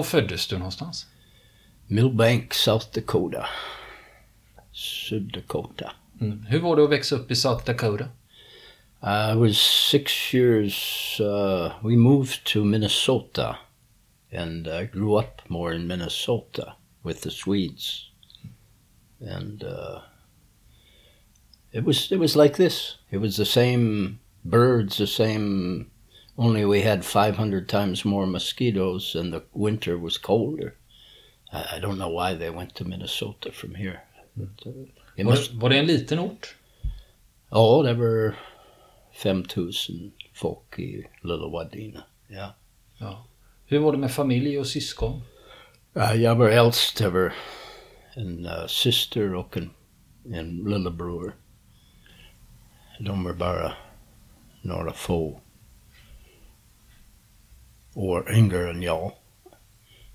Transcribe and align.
var 0.00 0.04
föddes 0.04 0.46
du 0.46 0.58
någonstans? 0.58 1.06
Millbank, 1.86 2.54
South 2.54 2.86
Dakota. 2.94 3.46
Sud 4.72 5.32
Dakota. 5.32 5.92
Mm. 6.20 6.46
Hur 6.48 6.60
var 6.60 6.76
det 6.76 6.84
att 6.84 6.90
växa 6.90 7.16
upp 7.16 7.30
i 7.30 7.36
South 7.36 7.64
Dakota? 7.64 8.04
I 9.02 9.34
was 9.34 9.58
six 9.90 10.34
years. 10.34 11.20
Uh, 11.20 11.72
we 11.82 11.96
moved 11.96 12.44
to 12.44 12.64
Minnesota, 12.64 13.56
and 14.32 14.66
I 14.66 14.84
grew 14.84 15.18
up 15.18 15.42
more 15.48 15.74
in 15.74 15.86
Minnesota 15.86 16.72
with 17.02 17.20
the 17.20 17.30
Swedes, 17.30 18.10
and 19.20 19.62
uh, 19.62 20.00
it 21.72 21.84
was 21.84 22.12
it 22.12 22.18
was 22.18 22.36
like 22.36 22.56
this. 22.56 22.98
It 23.10 23.20
was 23.20 23.36
the 23.36 23.44
same 23.44 24.18
birds, 24.44 24.96
the 24.96 25.06
same. 25.06 25.90
Only 26.40 26.64
we 26.64 26.80
had 26.80 27.04
500 27.04 27.68
times 27.68 28.04
more 28.04 28.26
mosquitoes, 28.26 29.14
and 29.14 29.30
the 29.30 29.42
winter 29.52 29.98
was 29.98 30.16
colder. 30.16 30.74
I, 31.52 31.76
I 31.76 31.78
don't 31.80 31.98
know 31.98 32.08
why 32.08 32.34
they 32.34 32.48
went 32.48 32.74
to 32.76 32.84
Minnesota 32.84 33.52
from 33.52 33.74
here. 33.74 34.00
But, 34.34 34.66
uh, 34.66 34.70
it 35.16 35.24
Var, 35.24 35.32
must, 35.32 35.52
var 35.52 35.68
det 35.68 35.78
en 35.78 35.86
liten 35.86 36.18
ort? 36.18 36.54
oh, 37.50 37.82
there 37.82 37.94
were 37.94 38.36
5000 39.12 40.12
folk 40.32 40.78
i 40.78 41.06
Lilla 41.22 41.48
Wadena. 41.48 42.04
Ja. 42.28 42.54
Ja. 42.98 43.24
Hur 43.66 43.78
var 43.78 43.92
det 43.92 43.98
med 43.98 44.12
familj 44.12 44.58
och 44.58 44.66
syskon? 44.66 45.22
Uh, 45.96 46.22
jag 46.22 46.36
var 46.36 46.48
äldst 46.48 47.00
en 48.14 48.46
uh, 48.46 48.66
syster 48.66 49.34
och 49.34 49.56
en, 49.56 49.70
en 50.32 50.56
lillebror. 50.56 51.36
De 53.00 53.24
var 53.24 53.32
bara 53.32 53.72
några 54.62 54.92
få 54.92 55.40
år 57.94 58.32
yngre 58.34 58.70
än 58.70 58.82
jag. 58.82 59.12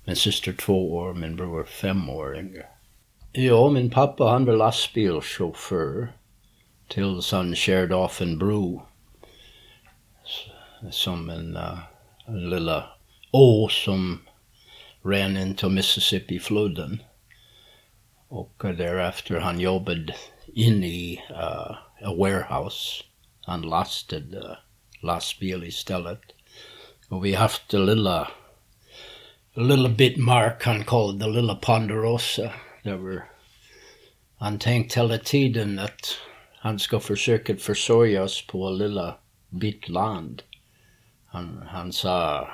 Min 0.04 0.16
syster 0.16 0.52
två 0.52 0.94
år, 0.94 1.14
min 1.14 1.36
bror 1.36 1.64
fem 1.64 2.10
år 2.10 2.38
yngre. 2.38 2.66
Ja, 3.32 3.70
min 3.70 3.90
pappa 3.90 4.24
han 4.24 4.44
var 4.44 4.56
lastbilschaufför 4.56 6.12
tills 6.88 7.32
han 7.32 7.54
körde 7.54 7.94
av 7.94 8.12
en 8.20 8.38
bro. 8.38 8.82
Som 10.90 11.30
en, 11.30 11.56
uh, 11.56 11.78
en 12.26 12.50
lilla 12.50 12.84
å 13.30 13.68
som 13.68 14.20
ran 15.02 15.54
till 15.54 15.68
Mississippi-floden. 15.68 17.02
Och 18.28 18.64
uh, 18.64 18.70
därefter 18.70 19.40
han 19.40 19.60
jobbade 19.60 20.14
in 20.54 20.84
i 20.84 21.20
uh, 21.30 21.76
a 22.02 22.14
warehouse. 22.18 23.04
Han 23.40 23.62
lastade 23.62 24.38
uh, 24.38 24.56
lastbil 25.02 25.64
istället. 25.64 26.35
Vi 27.08 27.34
haft 27.34 27.68
det 27.68 27.78
lilla, 27.78 28.20
a 29.54 29.60
lilla 29.60 29.88
bit 29.88 30.16
mark 30.16 30.64
han 30.64 30.84
kallade 30.84 31.24
det 31.24 31.30
lilla 31.30 31.54
Ponderosa. 31.54 32.52
Där 32.82 32.96
var, 32.96 33.24
han 34.38 34.58
tänkte 34.58 35.00
hela 35.00 35.18
tiden 35.18 35.78
att 35.78 36.18
han 36.58 36.78
ska 36.78 37.00
försöka 37.00 37.56
försörja 37.56 38.28
på 38.48 38.66
en 38.66 38.78
lilla 38.78 39.16
bit 39.48 39.88
land. 39.88 40.42
Han, 41.26 41.62
han 41.68 41.92
sa 41.92 42.48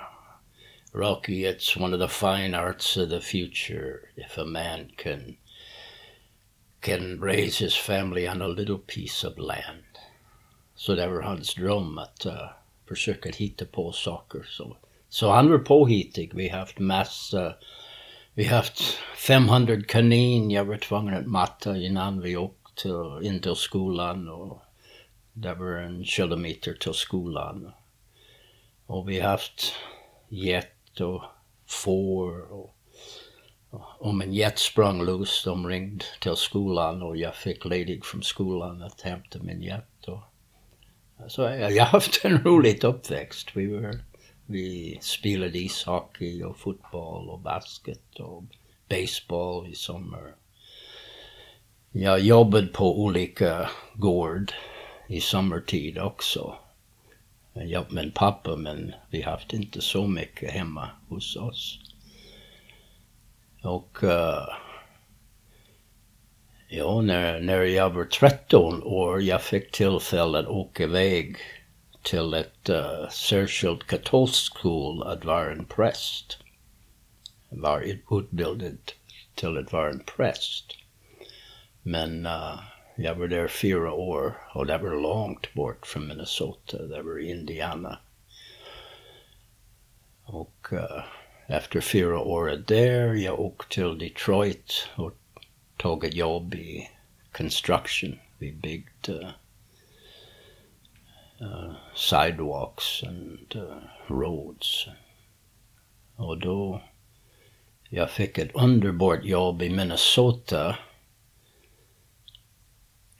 Rocky, 0.94 1.46
it's 1.46 1.82
one 1.82 1.94
of 1.94 2.00
the 2.00 2.08
fine 2.08 2.54
arts 2.54 2.96
of 2.96 3.08
the 3.08 3.20
future 3.20 4.00
if 4.16 4.38
a 4.38 4.44
man 4.44 4.90
can 4.96 5.36
can 6.80 7.20
raise 7.20 7.64
his 7.64 7.74
family 7.74 8.28
on 8.28 8.42
a 8.42 8.48
little 8.48 8.78
piece 8.78 9.26
of 9.28 9.38
land. 9.38 9.98
Så 10.74 10.94
det 10.94 11.06
var 11.06 11.22
hans 11.22 11.54
dröm 11.54 11.98
uh, 12.26 12.61
försöka 12.88 13.30
hitta 13.30 13.64
på 13.64 13.92
saker. 13.92 14.42
Så, 14.48 14.76
så 15.08 15.30
han 15.30 15.50
var 15.50 15.58
påhittig. 15.58 16.34
Vi 16.34 16.48
har 16.48 16.58
haft 16.58 16.78
massa, 16.78 17.54
vi 18.34 18.44
har 18.44 18.56
haft 18.56 18.80
500 19.16 19.82
kanin 19.88 20.50
jag 20.50 20.64
var 20.64 20.76
tvungen 20.76 21.14
att 21.14 21.26
matta 21.26 21.76
innan 21.76 22.20
vi 22.20 22.36
åkte 22.36 22.88
in 23.22 23.40
till 23.40 23.56
skolan. 23.56 24.28
Och 24.28 24.62
det 25.32 25.54
var 25.54 25.76
en 25.76 26.04
kilometer 26.04 26.74
till 26.74 26.94
skolan. 26.94 27.72
Och 28.86 29.08
vi 29.08 29.20
har 29.20 29.28
haft 29.28 29.74
get 30.28 31.00
och 31.00 31.22
får 31.66 32.52
och 32.52 32.76
om 33.98 34.20
en 34.20 34.32
jet 34.32 34.58
sprang 34.58 35.02
loss, 35.02 35.44
de 35.44 35.68
ringde 35.68 36.04
till 36.20 36.36
skolan 36.36 37.02
och 37.02 37.16
jag 37.16 37.34
fick 37.34 37.64
ledigt 37.64 38.06
från 38.06 38.22
skolan 38.22 38.82
att 38.82 39.00
hämta 39.00 39.38
min 39.42 39.62
jet. 39.62 40.08
Och, 40.08 40.22
så 41.28 41.42
jag, 41.42 41.84
har 41.84 41.90
haft 41.90 42.24
en 42.24 42.38
rolig 42.44 42.84
uppväxt. 42.84 43.48
Vi, 43.54 43.66
var, 43.66 43.98
vi 44.46 44.98
spelade 45.00 45.58
ishockey 45.58 46.42
och 46.42 46.58
fotboll 46.58 47.30
och 47.30 47.38
basket 47.38 48.20
och 48.20 48.44
baseball 48.88 49.66
i 49.66 49.74
sommar. 49.74 50.34
Jag 51.92 52.20
jobbade 52.20 52.66
på 52.66 53.02
olika 53.02 53.70
gård 53.94 54.52
i 55.08 55.20
sommartid 55.20 55.98
också. 55.98 56.54
Jag 57.52 57.66
jobbade 57.66 57.94
med 57.94 58.14
pappa 58.14 58.56
men 58.56 58.94
vi 59.10 59.22
har 59.22 59.32
haft 59.32 59.52
inte 59.52 59.80
så 59.80 60.06
mycket 60.06 60.50
hemma 60.50 60.88
hos 61.08 61.36
oss. 61.36 61.78
Och 63.62 63.98
uh, 64.02 64.48
ja, 66.74 67.00
när, 67.00 67.40
när 67.40 67.62
jag 67.62 67.90
var 67.90 68.04
13 68.04 68.82
år 68.82 69.22
jag 69.22 69.42
fick 69.42 69.70
tillfälle 69.70 70.38
att 70.38 70.46
åka 70.46 70.82
iväg 70.82 71.36
till 72.02 72.34
ett 72.34 72.70
uh, 72.70 73.08
särskilt 73.08 73.86
katolsk 73.86 74.56
skola 74.56 75.06
att 75.06 75.24
vara 75.24 75.52
en 75.52 75.64
präst. 75.64 76.38
Jag 77.48 77.58
var 77.58 77.80
utbildad 77.80 78.92
till 79.34 79.58
att 79.58 79.72
vara 79.72 79.90
en 79.90 80.04
präst. 80.16 80.76
Men 81.82 82.26
uh, 82.26 82.60
jag 82.96 83.14
var 83.14 83.26
där 83.26 83.48
fyra 83.48 83.92
år 83.92 84.36
och 84.54 84.66
det 84.66 84.78
var 84.78 85.02
långt 85.02 85.54
bort 85.54 85.86
från 85.86 86.08
Minnesota. 86.08 86.82
Det 86.82 87.02
var 87.02 87.20
i 87.20 87.30
Indiana. 87.30 87.98
Och 90.24 90.68
uh, 90.72 91.04
efter 91.46 91.80
fyra 91.80 92.18
år 92.18 92.64
där, 92.66 93.14
jag 93.14 93.40
åkte 93.40 93.74
till 93.74 93.98
Detroit 93.98 94.88
och 94.94 95.12
tog 95.82 96.04
ett 96.04 96.14
i 96.54 96.90
construction. 97.32 98.18
Vi 98.38 98.52
byggde 98.52 99.34
uh, 101.40 101.74
sidewalks 101.94 103.02
and 103.02 103.56
uh, 103.56 103.76
roads. 104.06 104.86
Och 106.16 106.38
då, 106.38 106.82
jag 107.88 108.10
fick 108.10 108.38
ett 108.38 108.54
underbart 108.54 109.24
jobb 109.24 109.62
i 109.62 109.70
Minnesota 109.70 110.76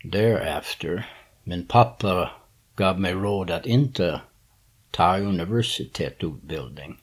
därefter. 0.05 1.07
Min 1.43 1.67
pappa 1.67 2.31
gav 2.77 3.01
mig 3.01 3.13
råd 3.13 3.51
att 3.51 3.67
inte 3.67 4.21
ta 4.91 5.19
universitetsutbildning. 5.19 7.02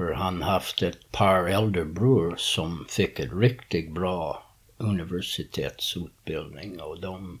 För 0.00 0.12
han 0.12 0.42
haft 0.42 0.82
ett 0.82 1.12
par 1.12 1.48
äldre 1.48 1.84
bror 1.84 2.34
som 2.38 2.86
fick 2.88 3.18
ett 3.18 3.32
riktigt 3.32 3.94
bra 3.94 4.42
universitetsutbildning 4.78 6.80
och 6.80 7.00
de, 7.00 7.40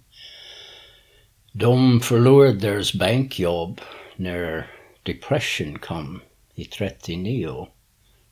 de 1.52 2.00
förlorade 2.00 2.52
deras 2.52 2.94
bankjobb 2.94 3.80
när 4.16 4.66
depression 5.02 5.78
kom 5.78 6.20
i 6.54 6.64
39, 6.64 7.68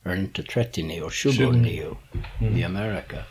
eller 0.03 0.15
inte 0.15 0.43
39, 0.43 1.09
29 1.11 1.97
i 2.57 2.63
Amerika. 2.63 3.23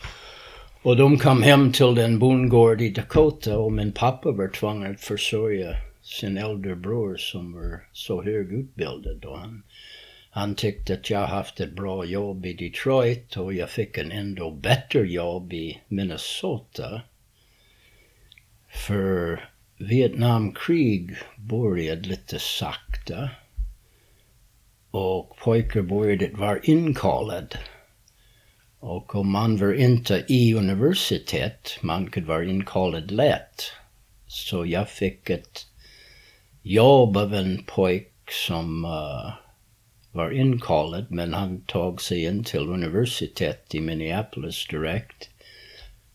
Och 0.82 0.96
de 0.96 1.18
kom 1.18 1.42
hem 1.42 1.72
till 1.72 1.94
den 1.94 2.18
bondgård 2.18 2.80
i 2.80 2.90
Dakota 2.90 3.58
och 3.58 3.72
min 3.72 3.92
pappa 3.92 4.30
var 4.30 4.48
tvungen 4.48 4.92
att 4.92 5.00
försörja 5.00 5.74
sin 6.02 6.38
äldre 6.38 6.76
bror 6.76 7.16
som 7.16 7.52
var 7.52 7.84
så 7.92 8.22
högutbildad. 8.22 9.24
Och 9.24 9.38
han, 9.38 9.62
han 10.38 10.54
tyckte 10.54 10.94
att 10.94 11.10
jag 11.10 11.26
haft 11.26 11.60
ett 11.60 11.72
bra 11.72 12.04
jobb 12.04 12.46
i 12.46 12.52
Detroit 12.52 13.36
och 13.36 13.54
jag 13.54 13.70
fick 13.70 13.98
en 13.98 14.12
ändå 14.12 14.50
bättre 14.50 15.00
jobb 15.00 15.52
i 15.52 15.80
Minnesota. 15.88 17.02
För 18.68 19.48
Vietnamkrig 19.76 21.16
började 21.36 22.08
lite 22.08 22.38
sakta. 22.38 23.30
Och 24.90 25.36
pojkar 25.36 25.82
började 25.82 26.28
vara 26.32 26.58
inkallade. 26.62 27.58
Och 28.78 29.14
om 29.14 29.30
man 29.30 29.56
var 29.56 29.72
inte 29.72 30.24
i 30.28 30.54
universitet, 30.54 31.78
man 31.80 32.10
kunde 32.10 32.28
vara 32.28 32.44
inkallad 32.44 33.10
lätt. 33.10 33.72
Så 34.26 34.66
jag 34.66 34.88
fick 34.88 35.30
ett 35.30 35.66
jobb 36.62 37.16
av 37.16 37.34
en 37.34 37.64
pojk 37.66 38.12
som 38.30 38.84
uh, 38.84 39.47
var 40.18 40.30
inkallad 40.30 41.06
men 41.10 41.34
han 41.34 41.60
tog 41.60 42.02
sig 42.02 42.24
in 42.24 42.44
till 42.44 42.68
universitet 42.68 43.74
i 43.74 43.80
Minneapolis 43.80 44.66
direkt 44.66 45.30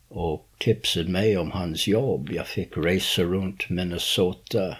och 0.07 0.49
tipsade 0.57 1.09
mig 1.09 1.37
om 1.37 1.51
hans 1.51 1.87
jobb. 1.87 2.29
Jag 2.31 2.47
fick 2.47 2.77
resa 2.77 3.21
runt 3.21 3.69
Minnesota 3.69 4.77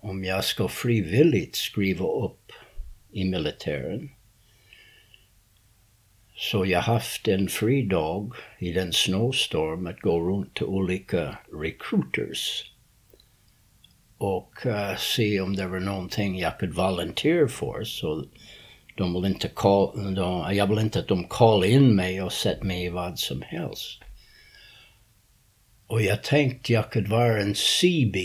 om 0.00 0.24
jag 0.24 0.44
ska 0.44 0.68
frivilligt 0.68 1.56
skriva 1.56 2.06
upp 2.06 2.52
i 3.12 3.24
militären. 3.24 4.10
Så 6.40 6.66
jag 6.66 6.80
haft 6.80 7.28
en 7.28 7.48
fri 7.48 7.82
dag 7.82 8.34
i 8.58 8.72
den 8.72 8.92
snowstorm 8.92 9.86
att 9.86 10.00
gå 10.00 10.20
runt 10.20 10.54
till 10.54 10.66
olika 10.66 11.38
recruiters 11.62 12.72
och 14.18 14.66
uh, 14.66 14.96
se 14.96 15.40
om 15.40 15.56
det 15.56 15.66
var 15.66 15.80
någonting 15.80 16.38
jag 16.38 16.58
kunde 16.58 16.74
volontera 16.74 17.48
för. 17.48 17.84
Så 17.84 18.24
de 18.96 19.14
vill 19.14 19.24
inte 19.24 19.48
call, 19.48 20.14
de, 20.14 20.54
jag 20.54 20.66
vill 20.66 20.78
inte 20.78 20.98
att 20.98 21.08
de 21.08 21.24
kallar 21.24 21.66
in 21.66 21.94
mig 21.94 22.22
och 22.22 22.32
sätter 22.32 22.64
mig 22.64 22.84
i 22.84 22.88
vad 22.88 23.18
som 23.18 23.42
helst. 23.42 24.02
Och 25.86 26.02
jag 26.02 26.22
tänkte 26.22 26.72
jag 26.72 26.90
kunde 26.90 27.10
vara 27.10 27.42
en 27.42 27.54
CB. 27.54 28.18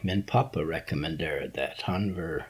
Min 0.00 0.22
pappa 0.22 0.60
rekommenderade 0.60 1.50
det. 1.54 1.74
Han 1.78 2.14
var 2.14 2.46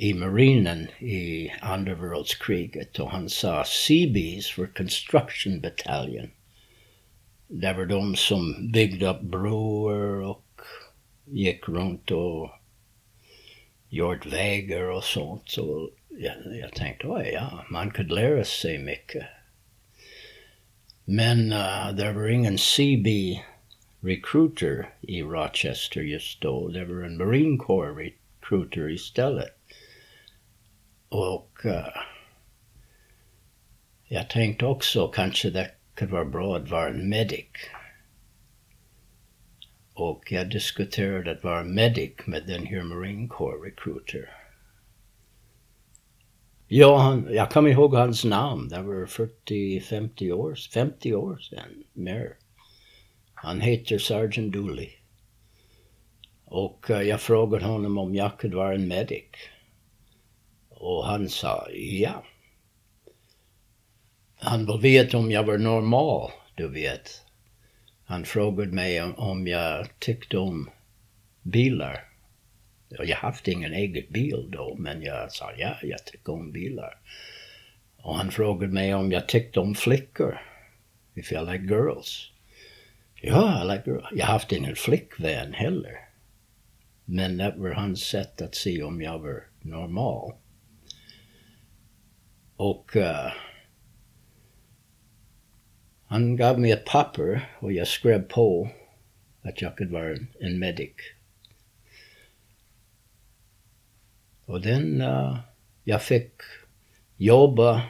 i 0.00 0.14
marinen 0.14 0.88
i 0.98 1.52
andra 1.60 1.94
världskriget 1.94 2.98
och 2.98 3.10
han 3.10 3.28
sa 3.28 3.64
CBs 3.64 4.58
var 4.58 4.66
construction 4.66 5.60
battalion. 5.60 6.30
Det 7.48 7.72
var 7.72 7.84
de 7.84 8.16
som 8.16 8.70
byggde 8.72 9.08
upp 9.08 9.20
broar 9.20 10.22
och 10.22 10.60
gick 11.24 11.68
runt 11.68 12.10
och 12.10 12.50
gjort 13.88 14.26
vägar 14.26 14.82
och 14.82 15.04
sånt. 15.04 15.42
Så 15.46 15.90
jag, 16.08 16.34
jag 16.60 16.72
tänkte, 16.72 17.06
oj 17.06 17.30
ja, 17.34 17.64
man 17.70 17.90
kunde 17.90 18.14
lära 18.14 18.44
sig 18.44 18.78
mycket. 18.78 19.26
Men 21.04 21.52
uh, 21.52 21.92
det 21.92 22.12
var 22.12 22.28
ingen 22.28 22.58
CB 22.58 23.40
recruiter 24.00 24.88
i 25.00 25.22
Rochester 25.22 26.00
just 26.00 26.40
då. 26.40 26.68
Det 26.68 26.84
var 26.84 27.02
en 27.02 27.16
Marine 27.16 27.58
Corps 27.58 27.98
recruiter 27.98 28.90
istället. 28.90 29.59
Och 31.10 31.60
uh, 31.64 31.88
jag 34.08 34.30
tänkte 34.30 34.66
också 34.66 35.08
kanske 35.08 35.50
det 35.50 35.70
kunde 35.94 36.12
vara 36.14 36.24
bra 36.24 36.56
att 36.56 36.70
vara 36.70 36.88
en 36.88 37.08
medic. 37.08 37.46
Och 39.94 40.32
jag 40.32 40.50
diskuterade 40.50 41.30
att 41.30 41.44
vara 41.44 41.64
medic 41.64 42.12
med 42.26 42.46
den 42.46 42.66
här 42.66 42.82
Marine 42.82 43.28
Corps 43.28 43.64
recruiter. 43.64 44.30
Ja, 46.68 46.98
han, 46.98 47.28
jag 47.30 47.50
kommer 47.50 47.70
ihåg 47.70 47.94
hans 47.94 48.24
namn. 48.24 48.68
Det 48.68 48.82
var 48.82 49.06
40-50 49.06 50.32
år, 50.32 50.54
50 50.72 51.14
år 51.14 51.36
sedan, 51.36 51.84
mer. 51.92 52.36
Han 53.34 53.60
heter 53.60 53.98
Sergeant 53.98 54.52
Dooley. 54.52 54.90
Och 56.44 56.90
uh, 56.90 57.02
jag 57.02 57.20
frågade 57.20 57.64
honom 57.64 57.98
om 57.98 58.14
jag 58.14 58.38
kunde 58.38 58.56
vara 58.56 58.74
en 58.74 58.88
medic. 58.88 59.26
Och 60.80 61.06
han 61.06 61.28
sa 61.28 61.68
ja. 61.70 62.24
Han 64.38 64.66
vill 64.66 64.80
veta 64.80 65.18
om 65.18 65.30
jag 65.30 65.44
var 65.44 65.58
normal, 65.58 66.30
du 66.54 66.68
vet. 66.68 67.24
Han 68.04 68.24
frågade 68.24 68.72
mig 68.72 69.02
om, 69.02 69.14
om 69.14 69.46
jag 69.46 69.98
tyckte 69.98 70.38
om 70.38 70.70
bilar. 71.42 72.04
Och 72.98 73.04
jag 73.04 73.16
haft 73.16 73.48
ingen 73.48 73.72
egen 73.72 74.12
bil 74.12 74.48
då, 74.50 74.74
men 74.78 75.02
jag 75.02 75.32
sa 75.32 75.52
ja, 75.56 75.76
jag 75.82 76.04
tycker 76.04 76.32
om 76.32 76.52
bilar. 76.52 76.98
Och 77.96 78.16
han 78.16 78.30
frågade 78.30 78.72
mig 78.72 78.94
om 78.94 79.12
jag 79.12 79.28
tyckte 79.28 79.60
om 79.60 79.74
flickor. 79.74 80.40
If 81.14 81.32
I 81.32 81.38
like 81.38 81.74
girls. 81.74 82.30
Ja, 83.14 83.62
I 83.62 83.76
like 83.76 83.90
girls. 83.90 84.06
Jag 84.12 84.26
haft 84.26 84.52
ingen 84.52 84.76
flickvän 84.76 85.52
heller. 85.52 86.08
Men 87.04 87.36
det 87.36 87.54
var 87.56 87.70
hans 87.70 88.00
sätt 88.00 88.42
att 88.42 88.54
se 88.54 88.82
om 88.82 89.02
jag 89.02 89.18
var 89.18 89.44
normal. 89.60 90.32
Och 92.60 92.96
uh, 92.96 93.32
han 96.04 96.36
gav 96.36 96.60
mig 96.60 96.70
ett 96.70 96.84
papper 96.84 97.48
och 97.58 97.72
jag 97.72 97.88
skrev 97.88 98.22
på 98.22 98.70
att 99.42 99.62
jag 99.62 99.76
kunde 99.76 99.92
vara 99.92 100.16
en 100.40 100.58
medic. 100.58 100.94
Och 104.44 104.60
den, 104.60 105.00
uh, 105.00 105.38
jag 105.84 106.02
fick 106.02 106.32
jobba 107.16 107.82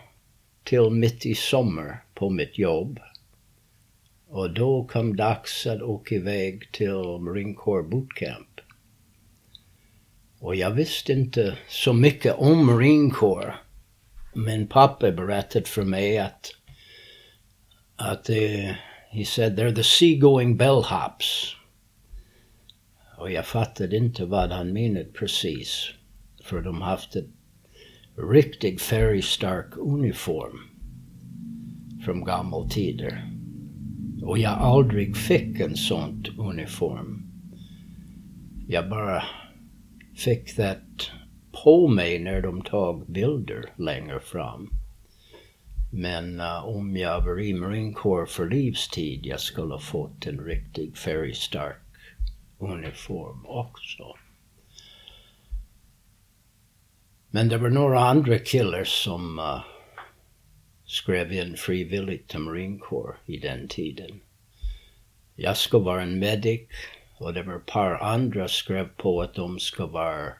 till 0.65 0.91
mitt 0.91 1.27
i 1.27 1.35
sommar 1.35 2.05
på 2.15 2.31
mitt 2.31 2.59
jobb. 2.59 3.01
Och 4.29 4.55
då 4.55 4.85
kom 4.85 5.17
dags 5.17 5.67
att 5.67 5.83
åka 5.83 6.15
iväg 6.15 6.73
till 6.73 7.19
Marine 7.21 7.55
Corps 7.55 7.91
Bootcamp. 7.91 8.61
Och 10.39 10.57
jag 10.57 10.71
visste 10.71 11.13
inte 11.13 11.59
så 11.69 11.93
mycket 11.93 12.35
om 12.35 12.67
Marine 12.67 13.11
Corps. 13.11 13.55
Min 14.35 14.67
pappa 14.67 15.11
berättade 15.11 15.65
för 15.65 15.85
mig 15.85 16.19
att, 16.19 16.51
att 17.97 18.31
uh, 18.31 18.73
he 19.11 19.25
said 19.25 19.59
they're 19.59 19.75
the 19.75 19.85
seagoing 19.85 20.57
bellhops. 20.57 21.57
Och 23.19 23.31
jag 23.31 23.47
fattade 23.47 23.97
inte 23.97 24.25
vad 24.25 24.53
han 24.53 24.73
menade 24.73 25.05
precis. 25.05 25.91
För 26.45 26.61
de 26.61 26.83
haft 26.83 27.17
ett 27.17 27.29
riktigt 28.33 28.83
färgstark 28.83 29.77
uniform 29.77 30.59
från 32.05 32.25
gamla 32.25 32.69
tider. 32.69 33.31
Och 34.23 34.39
jag 34.39 34.53
aldrig 34.53 35.17
fick 35.17 35.61
en 35.61 35.77
sånt 35.77 36.29
uniform. 36.39 37.27
Jag 38.69 38.89
bara 38.89 39.23
fick 40.17 40.57
det 40.57 40.79
på 41.53 41.89
mig 41.89 42.19
när 42.19 42.41
de 42.43 42.63
tog 42.63 43.07
bilder 43.07 43.65
längre 43.77 44.21
fram. 44.21 44.71
Men 45.93 46.41
uh, 46.41 46.69
om 46.69 46.97
jag 46.97 47.21
var 47.21 47.41
i 47.41 47.55
Marine 47.55 47.93
Corps 47.93 48.31
för 48.31 48.49
livstid 48.49 49.27
jag 49.27 49.41
skulle 49.41 49.75
ha 49.75 49.81
fått 49.81 50.27
en 50.27 50.41
riktigt 50.41 50.99
färgstark 50.99 51.77
uniform 52.59 53.47
också. 53.47 54.17
Men 57.31 57.49
det 57.49 57.59
var 57.59 57.71
några 57.71 58.01
andra 58.01 58.39
killar 58.39 58.85
som 58.85 59.39
uh, 59.39 59.61
skrev 60.85 61.33
in 61.33 61.57
frivilligt 61.57 62.29
till 62.29 62.41
Marine 62.41 62.79
Corps 62.79 63.17
i 63.27 63.37
den 63.37 63.69
tiden. 63.69 64.21
Jag 65.37 65.57
ska 65.57 65.79
vara 65.79 66.03
en 66.03 66.19
medic 66.19 66.69
och 67.19 67.35
det 67.35 67.43
var 67.43 67.57
ett 67.57 67.67
par 67.67 67.95
andra 67.95 68.49
skrev 68.49 68.89
på 68.97 69.23
att 69.23 69.35
de 69.35 69.59
ska 69.59 69.87
vara 69.87 70.33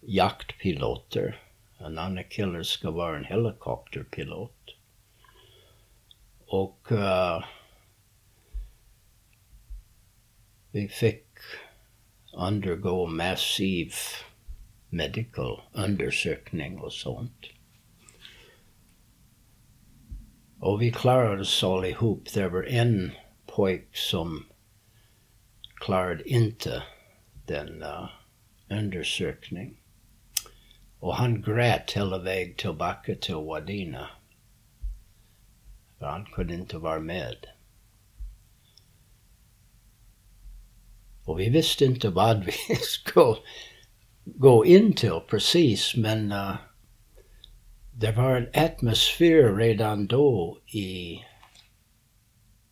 jaktpiloter. 0.00 1.42
En 1.78 1.98
annan 1.98 2.24
kille 2.24 2.64
ska 2.64 2.90
vara 2.90 3.18
en 3.18 3.24
helikopterpilot. 3.24 4.76
Och 6.46 6.88
uh, 6.92 7.44
vi 10.70 10.88
fick 10.88 11.26
undergå 12.32 13.06
massiv 13.06 13.92
medical 14.88 15.60
undersökning 15.72 16.78
och 16.78 16.92
sånt. 16.92 17.46
Och 20.60 20.82
vi 20.82 20.92
klarade 20.92 21.40
oss 21.40 21.64
allihop. 21.64 22.28
Det 22.34 22.48
var 22.48 22.62
en 22.62 23.12
pojk 23.46 23.96
som 23.96 24.46
klarade 25.74 26.28
inte 26.28 26.82
den 27.46 27.82
uh, 27.82 28.08
undersökning. 28.68 29.79
Och 31.00 31.14
han 31.14 31.42
grät 31.42 31.90
hela 31.90 32.18
vägen 32.18 32.54
tillbaka 32.54 33.14
till 33.14 33.34
Wadina. 33.34 34.10
För 35.98 36.06
han 36.06 36.24
kunde 36.24 36.54
inte 36.54 36.78
vara 36.78 37.00
med. 37.00 37.36
Och 41.24 41.40
vi 41.40 41.48
visste 41.48 41.84
inte 41.84 42.08
vad 42.08 42.44
vi 42.44 42.52
skulle 42.80 43.36
gå 44.24 44.66
in 44.66 44.92
till 44.92 45.20
precis, 45.30 45.96
men 45.96 46.32
uh, 46.32 46.54
det 47.92 48.12
var 48.12 48.36
en 48.36 48.64
atmosfär 48.64 49.56
redan 49.56 50.06
då 50.06 50.58
i, 50.66 51.20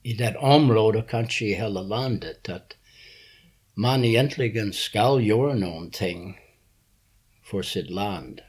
i 0.02 0.12
det 0.12 0.37
området, 0.37 1.08
kanske 1.08 1.44
i 1.44 1.54
hela 1.54 1.82
landet, 1.82 2.49
att 2.49 2.76
man 3.75 4.04
egentligen 4.04 4.73
ska 4.73 5.20
göra 5.20 5.54
någonting 5.54 6.38
för 7.50 7.62
sitt 7.62 7.90
land. 7.90 8.40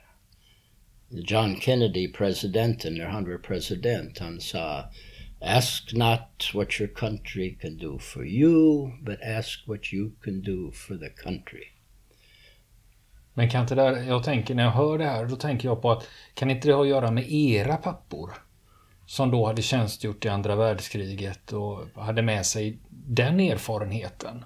John 1.10 1.60
Kennedy, 1.60 2.12
presidenten, 2.12 2.94
när 2.94 3.06
han 3.06 3.30
var 3.30 3.38
president, 3.38 4.20
han 4.20 4.40
sa 4.40 4.92
Ask 5.42 5.94
not 5.94 6.52
what 6.54 6.82
your 6.82 6.94
country 6.94 7.58
can 7.62 7.78
do 7.78 8.00
for 8.00 8.26
you, 8.26 8.92
but 9.02 9.22
ask 9.22 9.68
what 9.68 9.94
you 9.94 10.12
can 10.24 10.42
do 10.42 10.72
for 10.72 10.98
the 10.98 11.10
country. 11.10 11.64
Men 13.34 13.50
kan 13.50 13.62
inte 13.62 13.76
det, 13.76 13.82
där, 13.82 14.04
jag 14.04 14.24
tänker 14.24 14.56
när 14.56 14.64
jag 14.64 14.72
hör 14.72 14.98
det 14.98 15.06
här, 15.06 15.26
då 15.26 15.36
tänker 15.36 15.68
jag 15.68 15.82
på 15.82 15.92
att 15.92 16.08
kan 16.34 16.52
inte 16.52 16.68
det 16.68 16.74
ha 16.74 16.82
att 16.82 16.90
göra 16.90 17.12
med 17.12 17.32
era 17.32 17.78
pappor? 17.78 18.32
Som 19.06 19.32
då 19.32 19.46
hade 19.46 19.62
tjänstgjort 19.62 20.26
i 20.26 20.30
andra 20.30 20.56
världskriget 20.56 21.54
och 21.54 22.04
hade 22.04 22.22
med 22.22 22.46
sig 22.46 22.80
den 22.90 23.40
erfarenheten. 23.40 24.46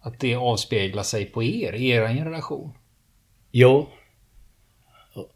Att 0.00 0.20
det 0.20 0.34
avspeglar 0.34 1.02
sig 1.02 1.24
på 1.24 1.42
er, 1.42 1.72
i 1.72 1.88
er 1.88 2.08
generation. 2.08 2.72
Jo. 3.54 3.88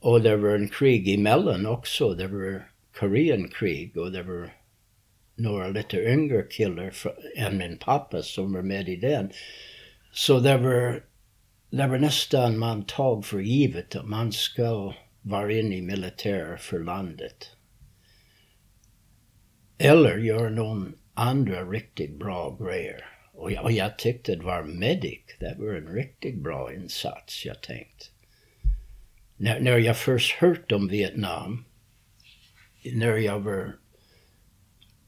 Och 0.00 0.23
det 0.23 0.37
var 0.37 0.54
en 0.54 0.68
krig 0.68 1.14
emellan 1.14 1.66
också. 1.66 2.14
Det 2.14 2.26
var 2.26 2.68
Koreankrig 2.99 3.96
och 3.96 4.12
det 4.12 4.23
var 4.23 4.52
några 5.35 5.68
lite 5.68 5.96
yngre 5.96 6.42
killar 6.42 6.92
än 7.37 7.58
min 7.58 7.78
pappa 7.78 8.23
som 8.23 8.52
var 8.52 8.62
med 8.62 8.88
i 8.88 8.96
den. 8.96 9.30
Så 10.12 10.40
det 10.40 10.56
var, 10.58 11.04
det 11.70 11.87
var 11.87 11.99
nästan 11.99 12.58
man 12.58 12.85
tog 12.85 13.25
för 13.25 13.40
givet 13.40 13.96
att 13.96 14.08
man 14.08 14.32
ska 14.32 14.94
vara 15.23 15.52
inne 15.52 15.76
i 15.76 15.82
militär 15.82 16.56
för 16.56 16.78
landet. 16.78 17.50
Eller 19.78 20.18
göra 20.18 20.49
någon 20.49 20.94
andra 21.14 21.64
riktigt 21.64 22.18
bra 22.18 22.58
grejer. 22.61 23.15
Och 23.37 23.52
jag, 23.52 23.64
och 23.64 23.73
jag 23.73 23.99
tyckte 23.99 24.37
det 24.37 24.45
var 24.45 24.62
medic, 24.62 25.21
det 25.38 25.57
var 25.59 25.75
en 25.75 25.95
riktigt 25.95 26.37
bra 26.37 26.75
insats, 26.75 27.45
jag 27.45 27.62
tänkte. 27.62 28.05
När, 29.37 29.61
när 29.61 29.78
jag 29.78 29.97
först 29.97 30.37
hört 30.37 30.73
om 30.73 30.88
Vietnam, 30.88 31.64
när 32.95 33.16
jag 33.16 33.40
var 33.40 33.76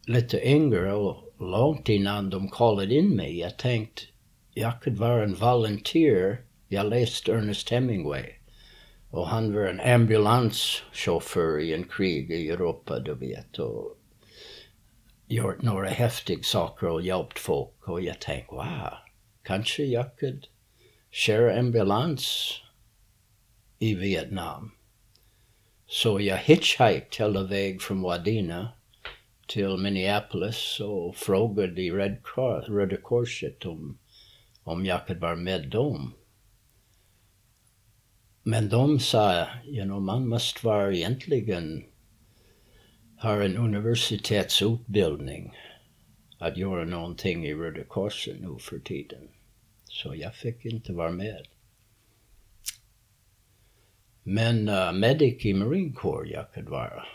lite 0.06 0.49
yngre 0.49 0.92
och 0.92 1.35
långt 1.40 1.88
innan 1.88 2.30
de 2.30 2.50
kallade 2.50 2.94
in 2.94 3.16
mig, 3.16 3.38
jag 3.38 3.56
tänkte 3.56 4.02
jag 4.58 4.82
kunde 4.82 5.00
vara 5.00 5.25
en 5.25 5.35
volontär. 5.35 6.40
Jag 6.68 6.87
läste 6.87 7.32
Ernest 7.32 7.70
Hemingway. 7.70 8.25
Och 9.11 9.28
han 9.28 9.54
var 9.54 9.62
en 9.62 9.80
ambulanschaufför 9.80 11.61
i 11.61 11.75
en 11.75 11.85
krig 11.85 12.30
i 12.30 12.50
Europa, 12.50 12.99
du 12.99 13.14
vet. 13.14 13.58
Och 13.58 13.98
gjort 15.28 15.62
några 15.62 15.88
häftiga 15.88 16.42
saker 16.42 16.87
och 16.87 17.02
hjälpt 17.02 17.38
folk. 17.38 17.88
Och 17.88 18.00
jag 18.00 18.20
tänkte, 18.20 18.54
wow, 18.54 18.94
kanske 19.42 19.85
jag 19.85 20.16
kunde 20.16 20.47
köra 21.11 21.58
ambulans 21.58 22.54
i 23.78 23.94
Vietnam. 23.94 24.70
Så 25.87 26.20
jag 26.20 26.37
hitchhiked 26.37 27.14
hela 27.18 27.42
vägen 27.42 27.78
från 27.78 28.02
Wadena 28.02 28.68
till 29.47 29.76
Minneapolis 29.76 30.80
och 30.80 31.16
frågade 31.16 31.82
i 31.82 31.90
Red 31.90 32.16
Cross, 32.25 32.68
Röda 32.68 32.97
Korset 32.97 33.64
om, 33.64 33.73
um, 33.73 33.99
om 34.62 34.78
um, 34.78 34.87
jag 34.87 35.06
kunde 35.06 35.20
vara 35.20 35.37
med 35.37 35.68
dem. 35.68 36.14
Men 38.42 38.68
de 38.68 39.00
sa, 39.00 39.47
you 39.66 39.85
know, 39.85 40.02
man 40.02 40.28
måste 40.28 40.66
vara 40.66 40.94
egentligen 40.94 41.85
har 43.18 43.40
en 43.40 43.56
universitetsutbildning 43.56 45.56
att 46.38 46.56
göra 46.56 46.84
någonting 46.84 47.46
i 47.46 47.54
Röda 47.54 47.84
Korset 47.84 48.40
nu 48.40 48.56
för 48.60 48.78
tiden. 48.78 49.28
Så 49.84 50.14
jag 50.14 50.34
fick 50.34 50.64
inte 50.64 50.92
vara 50.92 51.10
med. 51.10 51.46
Men 54.22 54.68
uh, 54.68 54.92
medic 54.92 55.44
i 55.44 55.54
Marine 55.54 55.92
Corps 55.92 56.30
jag 56.30 56.52
kunde 56.52 56.70
vara. 56.70 57.06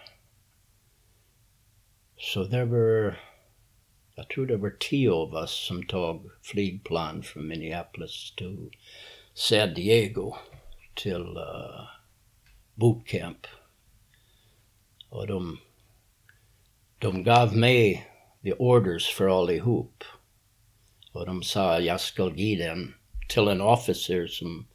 Så 2.17 2.43
det 2.43 2.65
var, 2.65 3.19
jag 4.15 4.29
tror 4.29 4.45
det 4.45 4.57
var 4.57 4.75
tio 4.79 5.11
av 5.11 5.33
oss 5.33 5.65
som 5.67 5.85
tog 5.85 6.31
flygplan 6.41 7.23
från 7.23 7.47
Minneapolis 7.47 8.33
till 8.37 8.69
San 9.33 9.73
Diego 9.73 10.35
till 10.95 11.37
uh, 11.37 11.87
bootcamp. 12.75 13.47
Och 15.09 15.27
de 15.27 15.59
de 17.03 17.23
gav 17.23 17.55
mig 17.55 18.07
the 18.43 18.53
orders 18.53 19.07
för 19.07 19.39
allihop. 19.39 20.03
Och 21.11 21.25
de 21.25 21.43
sa 21.43 21.79
jag 21.79 22.01
skulle 22.01 22.41
ge 22.41 22.67
den 22.67 22.93
till 23.29 23.47
en 23.47 23.61
officer 23.61 24.27
som 24.27 24.67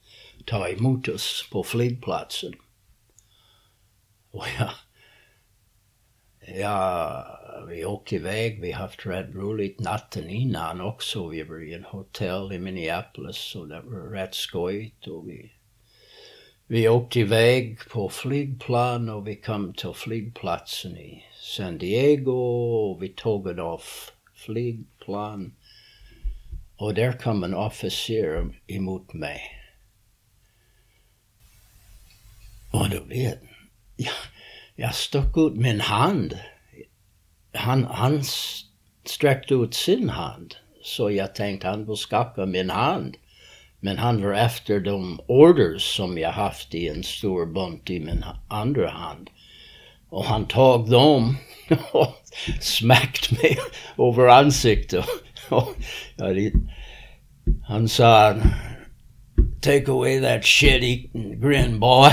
tar 0.46 0.68
emot 0.68 1.08
oss 1.08 1.48
på 1.52 1.62
flygplatsen. 1.62 2.52
Och 4.30 4.44
ja, 4.58 4.70
ja, 6.54 7.26
vi 7.68 7.84
åkte 7.84 8.14
iväg. 8.14 8.60
Vi 8.60 8.72
haft 8.72 9.06
rätt 9.06 9.34
roligt 9.34 9.80
natten 9.80 10.28
innan 10.28 10.80
också. 10.80 11.28
Vi 11.28 11.42
var 11.42 11.62
i 11.62 11.74
en 11.74 11.84
hotell 11.84 12.52
i 12.52 12.58
Minneapolis 12.58 13.54
och 13.54 13.68
det 13.68 13.80
var 13.80 14.10
rätt 14.10 14.34
skojigt. 14.34 15.06
Och 15.06 15.28
vi, 15.28 15.52
vi 16.66 16.88
åkte 16.88 17.20
iväg 17.20 17.78
på 17.90 18.08
flygplan 18.08 19.08
och 19.08 19.28
vi 19.28 19.36
kom 19.36 19.74
till 19.74 19.94
flygplatsen 19.94 20.96
i 20.96 21.24
San 21.48 21.78
Diego 21.78 22.32
och 22.32 23.02
vi 23.02 23.08
tog 23.08 23.48
ett 23.50 23.58
av 23.58 23.82
flygplan. 24.34 25.54
Och 26.76 26.94
där 26.94 27.12
kom 27.12 27.44
en 27.44 27.54
officer 27.54 28.60
emot 28.66 29.12
mig. 29.12 29.40
Och 32.72 32.90
du 32.90 33.00
vet, 33.00 33.38
jag, 33.96 34.12
jag 34.76 34.94
stack 34.94 35.36
ut 35.36 35.54
min 35.54 35.80
hand. 35.80 36.38
Han, 37.52 37.84
han 37.84 38.22
sträckte 39.04 39.54
ut 39.54 39.74
sin 39.74 40.08
hand. 40.08 40.54
Så 40.82 41.10
jag 41.10 41.34
tänkte 41.34 41.68
han 41.68 41.86
vill 41.86 41.96
skaka 41.96 42.46
min 42.46 42.70
hand. 42.70 43.16
Men 43.80 43.98
han 43.98 44.22
var 44.22 44.32
efter 44.32 44.80
de 44.80 45.20
orders 45.26 45.96
som 45.96 46.18
jag 46.18 46.32
haft 46.32 46.74
i 46.74 46.88
en 46.88 47.02
stor 47.02 47.46
bunt 47.46 47.90
i 47.90 48.00
min 48.00 48.24
andra 48.48 48.90
hand. 48.90 49.30
Och 50.10 50.24
han 50.24 50.46
tog 50.46 50.90
dem 50.90 51.36
och 51.92 52.14
smäckte 52.60 53.34
mig 53.34 53.58
över 53.98 54.28
ansiktet. 54.28 55.04
han 57.62 57.88
sa, 57.88 58.34
take 59.60 59.90
away 59.90 60.20
that 60.20 60.44
shit 60.44 60.82
eating 60.82 61.40
grin 61.40 61.80
boy. 61.80 62.10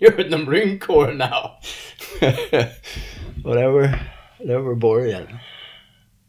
You're 0.00 0.24
in 0.24 0.30
the 0.30 0.38
Marine 0.38 0.78
Corps 0.78 1.14
now. 1.14 1.58
och 3.44 3.54
det 3.54 3.68
var, 3.68 3.98
det 4.38 4.58
var 4.58 4.74
början. 4.74 5.38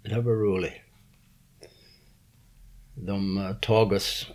Det 0.04 0.22
var 0.22 0.34
roligt. 0.34 0.74
De 2.96 3.56
tog 3.62 3.92
oss 3.92 4.28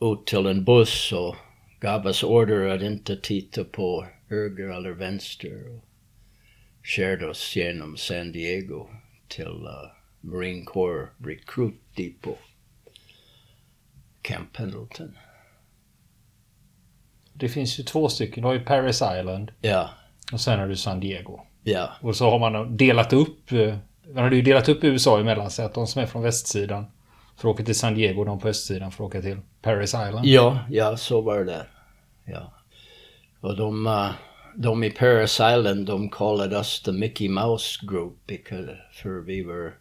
ut 0.00 0.26
till 0.26 0.46
en 0.46 0.64
buss 0.64 1.12
och 1.12 1.36
gav 1.80 2.06
oss 2.06 2.22
order 2.22 2.68
att 2.68 2.82
inte 2.82 3.16
titta 3.16 3.64
på 3.64 4.06
höger 4.28 4.68
eller 4.68 4.90
vänster 4.90 5.76
och 5.76 5.84
körde 6.82 7.28
oss 7.28 7.56
genom 7.56 7.96
San 7.96 8.32
Diego 8.32 8.88
till 9.28 9.46
uh, 9.46 9.90
Marine 10.20 10.64
Corps 10.64 11.08
Recruit 11.18 11.74
Depot, 11.96 12.38
Camp 14.22 14.52
Pendleton. 14.52 15.16
Det 17.32 17.48
finns 17.48 17.78
ju 17.78 17.82
två 17.84 18.08
stycken. 18.08 18.42
Du 18.42 18.46
har 18.46 18.54
ju 18.54 18.64
Paris 18.64 18.96
Island. 18.96 19.52
Ja. 19.60 19.90
Och 20.32 20.40
sen 20.40 20.58
har 20.58 20.68
du 20.68 20.76
San 20.76 21.00
Diego. 21.00 21.40
Ja. 21.62 21.90
Och 22.00 22.16
så 22.16 22.30
har 22.30 22.38
man 22.38 22.76
delat 22.76 23.12
upp... 23.12 23.50
Man 24.14 24.24
hade 24.24 24.36
ju 24.36 24.42
delat 24.42 24.68
upp 24.68 24.84
USA 24.84 25.20
emellan 25.20 25.50
sig. 25.50 25.64
Att 25.64 25.74
de 25.74 25.86
som 25.86 26.02
är 26.02 26.06
från 26.06 26.22
västsidan 26.22 26.84
får 27.36 27.48
åka 27.48 27.64
till 27.64 27.74
San 27.74 27.94
Diego 27.94 28.20
och 28.20 28.26
de 28.26 28.38
på 28.38 28.48
östsidan 28.48 28.90
får 28.90 29.04
åka 29.04 29.22
till 29.22 29.40
Paris 29.62 29.88
Island. 29.88 30.26
Ja, 30.26 30.58
ja 30.70 30.96
så 30.96 31.20
var 31.20 31.44
det. 31.44 31.66
Ja. 32.24 32.52
Och 33.40 33.56
de, 33.56 33.86
uh, 33.86 34.12
de 34.56 34.84
i 34.84 34.90
Paris 34.90 35.40
Island, 35.40 35.86
de 35.86 36.10
kallade 36.10 36.58
oss 36.58 36.82
the 36.82 36.92
Mickey 36.92 37.28
Mouse 37.28 37.86
Group 37.86 38.26
because, 38.26 38.78
för 38.92 39.20
vi 39.20 39.42
var 39.42 39.74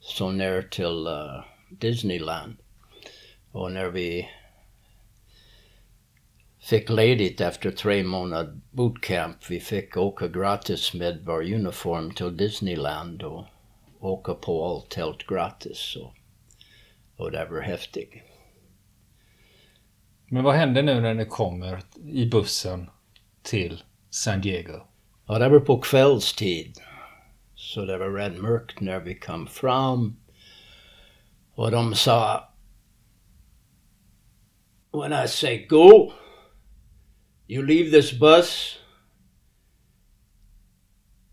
så 0.00 0.30
nära 0.30 0.62
till 0.62 1.06
uh, 1.06 1.44
Disneyland. 1.70 2.56
Och 3.52 3.72
när 3.72 3.90
vi 3.90 4.28
fick 6.60 6.90
ledigt 6.90 7.40
efter 7.40 7.70
tre 7.70 8.02
månader 8.02 8.60
bootcamp, 8.70 9.50
vi 9.50 9.60
fick 9.60 9.96
åka 9.96 10.28
gratis 10.28 10.94
med 10.94 11.18
vår 11.24 11.52
uniform 11.52 12.10
till 12.10 12.36
Disneyland 12.36 13.22
och 13.22 13.44
åka 14.00 14.34
på 14.34 14.66
allt 14.66 14.94
helt 14.94 15.26
gratis. 15.26 15.96
Och, 15.96 16.14
och 17.16 17.30
det 17.30 17.48
var 17.50 17.60
häftigt. 17.60 18.12
Men 20.30 20.44
vad 20.44 20.54
händer 20.54 20.82
nu 20.82 21.00
när 21.00 21.14
ni 21.14 21.24
kommer 21.24 21.82
i 22.04 22.26
bussen 22.26 22.90
till 23.42 23.82
San 24.10 24.40
Diego? 24.40 24.80
Ja, 25.26 25.38
det 25.38 25.48
var 25.48 25.60
på 25.60 25.78
kvällstid. 25.78 26.78
Så 27.54 27.84
det 27.84 27.98
var 27.98 28.10
rätt 28.10 28.38
mörkt 28.38 28.80
när 28.80 29.00
vi 29.00 29.14
kom 29.14 29.46
fram. 29.46 30.16
Och 31.54 31.70
de 31.70 31.94
sa 31.94 32.44
When 34.92 35.24
I 35.24 35.28
say 35.28 35.66
go, 35.66 36.12
you 37.46 37.66
leave 37.66 37.90
this 37.90 38.12
bus 38.20 38.78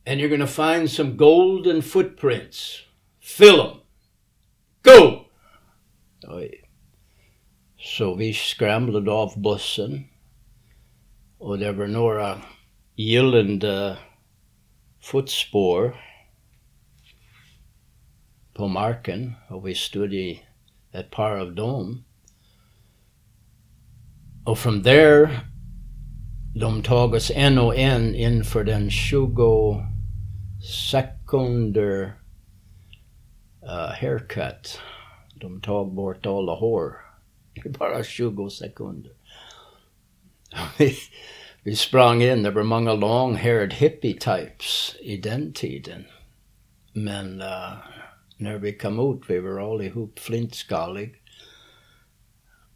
and 0.05 0.19
you're 0.19 0.29
going 0.29 0.41
to 0.41 0.47
find 0.47 0.91
some 0.91 1.15
golden 1.15 1.81
footprints. 1.81 2.81
Fill 3.19 3.57
them. 3.57 3.77
Go! 4.83 5.25
Så 7.97 8.15
vi 8.15 8.33
skramlade 8.33 9.11
av 9.11 9.41
bussen. 9.41 10.03
Och 11.37 11.59
det 11.59 11.71
var 11.71 11.87
några 11.87 12.37
gyllene 12.95 13.97
fotspår 15.01 15.95
på 18.53 18.67
marken 18.67 19.33
och 19.49 19.67
vi 19.67 19.75
stod 19.75 20.13
i 20.13 20.41
ett 20.91 21.11
par 21.11 21.37
av 21.37 21.55
dem. 21.55 22.03
Och 24.45 24.59
från 24.59 24.81
där, 24.81 25.39
de 26.55 26.83
tog 26.83 27.13
oss 27.13 27.31
en 27.35 27.57
och 27.57 27.75
en 27.75 28.15
inför 28.15 28.63
den 28.63 28.89
20 28.89 29.83
sekunder 30.89 32.15
uh, 33.63 34.01
haircut. 34.01 34.81
De 35.35 35.61
tog 35.61 35.93
bort 35.93 36.25
alla 36.25 36.55
hår 36.55 37.04
i 37.55 37.69
bara 37.69 38.03
20 38.03 38.49
sekunder. 38.49 39.11
vi, 40.77 40.95
vi 41.63 41.75
sprang 41.75 42.21
in, 42.21 42.43
det 42.43 42.51
var 42.51 42.63
många 42.63 42.93
long-haired 42.93 43.73
hippie-types 43.73 44.95
i 44.99 45.17
den 45.17 45.53
tiden. 45.53 46.05
Men 46.93 47.41
uh, 47.41 47.73
när 48.37 48.57
vi 48.57 48.77
kom 48.77 48.99
ut, 48.99 49.21
vi 49.27 49.39
var 49.39 49.73
allihop 49.73 50.19
flintskallig. 50.19 51.21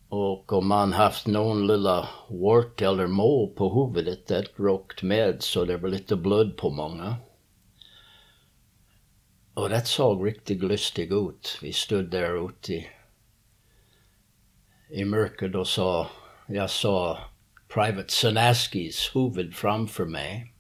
Och 0.10 0.54
om 0.54 0.68
man 0.68 0.94
haft 0.94 1.28
någon 1.28 1.68
lilla 1.68 2.10
wart 2.30 2.82
eller 2.82 3.08
mål 3.08 3.50
på 3.50 3.86
huvudet, 3.86 4.28
det 4.28 4.46
råkt 4.56 5.04
med 5.04 5.44
så 5.44 5.66
det 5.66 5.78
var 5.78 5.90
lite 5.90 6.16
blod 6.16 6.58
på 6.58 6.70
många. 6.70 7.16
Och 9.54 9.70
det 9.70 9.88
såg 9.88 10.28
riktigt 10.28 10.64
lustigt 10.64 11.12
ut. 11.12 11.60
Vi 11.62 11.74
stod 11.74 12.10
där 12.10 12.50
ute 12.50 12.86
i, 14.90 15.06
mörkret 15.06 15.56
och 15.56 15.68
sa, 15.68 16.10
jag 16.48 16.70
sa 16.70 17.20
Private 17.74 18.14
Sanaskis 18.14 19.12
huvud 19.14 19.56
framför 19.56 20.06
mig. 20.06 20.54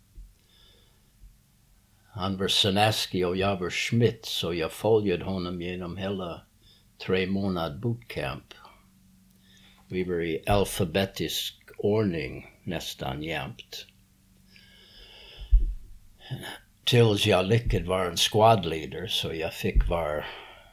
Han 2.11 2.37
var 2.37 2.47
Sanaski 2.47 3.23
och 3.23 3.37
jag 3.37 3.59
var 3.59 3.69
Schmidt 3.69 4.25
så 4.25 4.53
jag 4.53 4.71
följde 4.71 5.25
honom 5.25 5.61
genom 5.61 5.97
hela 5.97 6.41
tre 7.05 7.27
månad 7.27 7.79
bootcamp. 7.79 8.53
Vi 9.87 10.03
var 10.03 10.21
i 10.21 10.43
alfabetisk 10.47 11.55
ordning 11.77 12.47
nästan 12.63 13.23
jämt. 13.23 13.85
Tills 16.83 17.25
jag 17.25 17.45
lyckades 17.45 17.87
vara 17.87 18.09
en 18.09 18.17
squad 18.17 18.65
leader 18.65 19.07
så 19.07 19.33
jag 19.33 19.53
fick 19.53 19.89
vara 19.89 20.25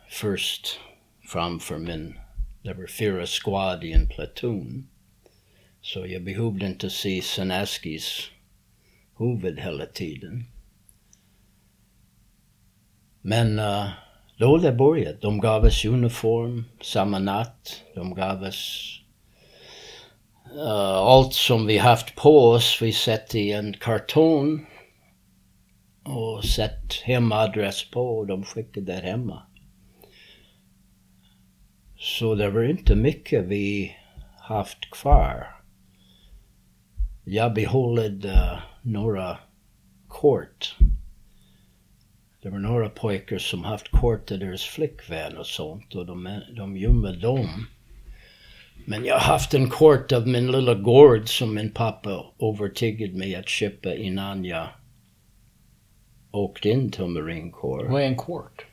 först 0.08 0.80
framför 1.28 1.78
min, 1.78 2.18
det 2.66 2.74
var 2.74 2.86
fyra 2.86 3.26
squad 3.26 3.84
i 3.84 4.08
platoon. 4.14 4.88
Så 5.80 6.06
jag 6.06 6.24
behövde 6.24 6.66
inte 6.66 6.90
se 6.90 7.22
Sanaskis 7.22 8.30
huvud 9.18 9.58
hela. 9.58 9.86
Men 13.20 13.58
uh, 13.58 13.88
då 14.38 14.58
det 14.58 14.72
började, 14.72 15.18
de 15.20 15.40
gav 15.40 15.64
oss 15.64 15.84
uniform 15.84 16.64
samma 16.80 17.18
natt. 17.18 17.82
De 17.94 18.14
gav 18.14 18.42
oss 18.42 18.92
uh, 20.54 20.96
allt 20.96 21.34
som 21.34 21.66
vi 21.66 21.78
haft 21.78 22.14
på 22.14 22.50
oss. 22.50 22.78
Vi 22.82 22.92
satte 22.92 23.38
i 23.38 23.52
en 23.52 23.76
karton 23.80 24.66
och 26.04 26.44
sett 26.44 26.92
hemadress 26.92 27.90
på 27.90 28.18
och 28.18 28.26
de 28.26 28.44
skickade 28.44 28.92
där 28.92 29.02
hemma. 29.02 29.42
Så 31.98 32.34
det 32.34 32.50
var 32.50 32.62
inte 32.62 32.94
mycket 32.94 33.44
vi 33.44 33.96
haft 34.38 34.90
kvar. 34.90 35.46
Jag 37.24 37.54
behöll 37.54 37.98
uh, 37.98 38.58
några 38.82 39.38
kort 40.08 40.76
det 42.46 42.50
var 42.50 42.58
några 42.58 42.88
pojkar 42.88 43.38
som 43.38 43.64
haft 43.64 43.88
kort 43.90 44.26
till 44.26 44.38
deras 44.38 44.62
flickvän 44.62 45.36
och 45.36 45.46
sånt 45.46 45.94
och 45.94 46.06
de, 46.06 46.40
de 46.56 46.76
gömde 46.76 47.16
dem. 47.16 47.66
Men 48.84 49.04
jag 49.04 49.14
har 49.14 49.32
haft 49.32 49.54
en 49.54 49.68
kort 49.68 50.12
av 50.12 50.28
min 50.28 50.52
lilla 50.52 50.74
gård 50.74 51.28
som 51.28 51.54
min 51.54 51.70
pappa 51.70 52.24
övertygade 52.40 53.18
mig 53.18 53.34
att 53.34 53.48
köpa 53.48 53.94
innan 53.94 54.44
jag 54.44 54.66
åkte 56.30 56.68
in 56.68 56.90
till 56.90 57.06
Marine 57.06 57.50
Corps. 57.50 57.90
Vad 57.90 58.02
är 58.02 58.06
en 58.06 58.16
kort? 58.16 58.66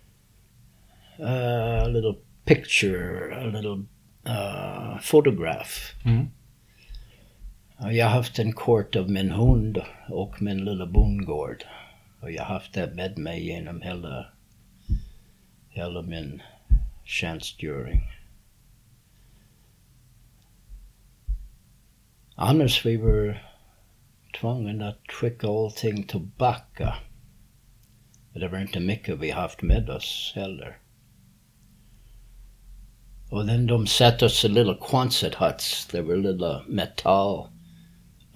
Uh, 1.19 1.83
a 1.83 1.87
little 1.87 2.15
picture, 2.45 3.31
a 3.31 3.45
little 3.45 3.85
uh, 4.27 4.99
photograph. 5.01 5.95
Mm. 6.05 6.29
Jag 7.77 8.05
har 8.05 8.11
haft 8.11 8.39
en 8.39 8.53
kort 8.53 8.95
av 8.95 9.09
min 9.09 9.31
hund 9.31 9.81
och 10.09 10.41
min 10.41 10.65
lilla 10.65 10.85
bondgård. 10.85 11.63
Och 12.19 12.31
jag 12.31 12.43
har 12.43 12.53
haft 12.53 12.73
det 12.73 12.95
med 12.95 13.17
mig 13.17 13.45
genom 13.45 13.81
hela, 13.81 14.25
hela 15.69 16.01
min 16.01 16.41
tjänstgöring. 17.03 18.01
Annars 22.35 22.85
vi 22.85 22.97
var 22.97 23.43
tvungna 24.39 24.87
att 24.87 25.11
skicka 25.11 25.47
allting 25.47 26.03
tillbaka. 26.03 26.95
Det 28.33 28.47
var 28.47 28.59
inte 28.59 28.79
mycket 28.79 29.19
vi 29.19 29.31
haft 29.31 29.61
med 29.61 29.89
oss 29.89 30.31
heller. 30.35 30.77
Och 33.33 33.47
then 33.47 33.67
de 33.67 33.87
satte 33.87 34.25
oss 34.25 34.45
i 34.45 34.49
lilla 34.49 34.75
Quonset 34.75 35.35
huts. 35.35 35.87
Det 35.91 36.01
var 36.01 36.15
lilla 36.15 36.63
metall 36.67 37.47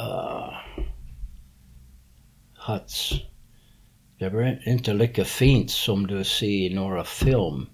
uh, 0.02 0.54
huts. 2.68 3.14
Det 4.20 4.30
var 4.30 4.68
inte 4.68 4.94
lika 4.94 5.26
fint 5.26 5.72
som 5.72 6.08
du 6.08 6.24
ser 6.24 6.48
i 6.48 6.74
några 6.74 7.04
film. 7.04 7.70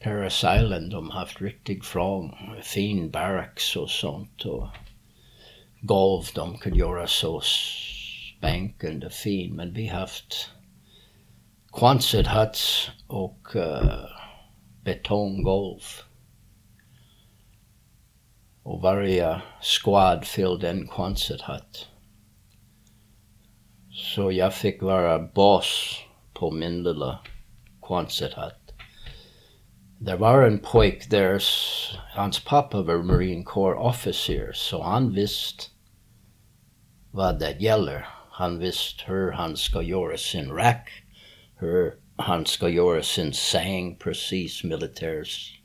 Paris 0.00 0.44
Island, 0.58 0.90
de 0.90 1.10
har 1.10 1.20
haft 1.20 1.40
riktigt 1.40 1.84
från, 1.84 2.30
fin 2.62 3.10
barracks 3.10 3.76
och 3.76 3.90
sånt 3.90 4.44
och 4.44 4.68
golv 5.80 6.24
de 6.34 6.58
kunde 6.58 6.78
göra 6.78 7.06
så 7.06 7.42
spänkande 8.38 9.10
fin. 9.10 9.56
Men 9.56 9.72
vi 9.72 9.86
har 9.86 10.00
haft 10.00 10.50
Quonset 11.72 12.26
huts 12.26 12.90
och 13.06 13.56
uh, 13.56 14.21
betonggolv. 14.84 15.80
Och 18.62 18.82
varje 18.82 19.42
squad 19.60 20.24
fyllde 20.24 20.70
en 20.70 20.88
Quonset 20.88 21.40
hut. 21.40 21.88
Så 23.90 24.32
jag 24.32 24.54
fick 24.54 24.82
vara 24.82 25.18
boss 25.18 25.96
på 26.34 26.50
min 26.50 26.82
lilla 26.82 27.18
Quonset 27.82 28.32
hut. 28.32 28.74
Det 29.98 30.16
var 30.16 30.42
en 30.42 30.58
pojk 30.58 31.10
där, 31.10 31.42
hans 32.14 32.44
pappa 32.44 32.82
var 32.82 33.02
Marine 33.02 33.44
Corps 33.44 33.78
officer, 33.78 34.52
så 34.54 34.82
han 34.82 35.14
visste 35.14 35.64
vad 37.10 37.38
det 37.38 37.60
gäller. 37.60 38.06
Han 38.30 38.58
visste 38.58 39.04
hur 39.06 39.32
han 39.32 39.56
ska 39.56 39.82
göra 39.82 40.16
sin 40.16 40.50
rack, 40.50 40.90
hur 41.56 42.01
han 42.22 42.46
ska 42.46 42.68
sin 43.02 43.32
säng, 43.32 43.96
precis 43.96 44.64
militärs. 44.64 45.60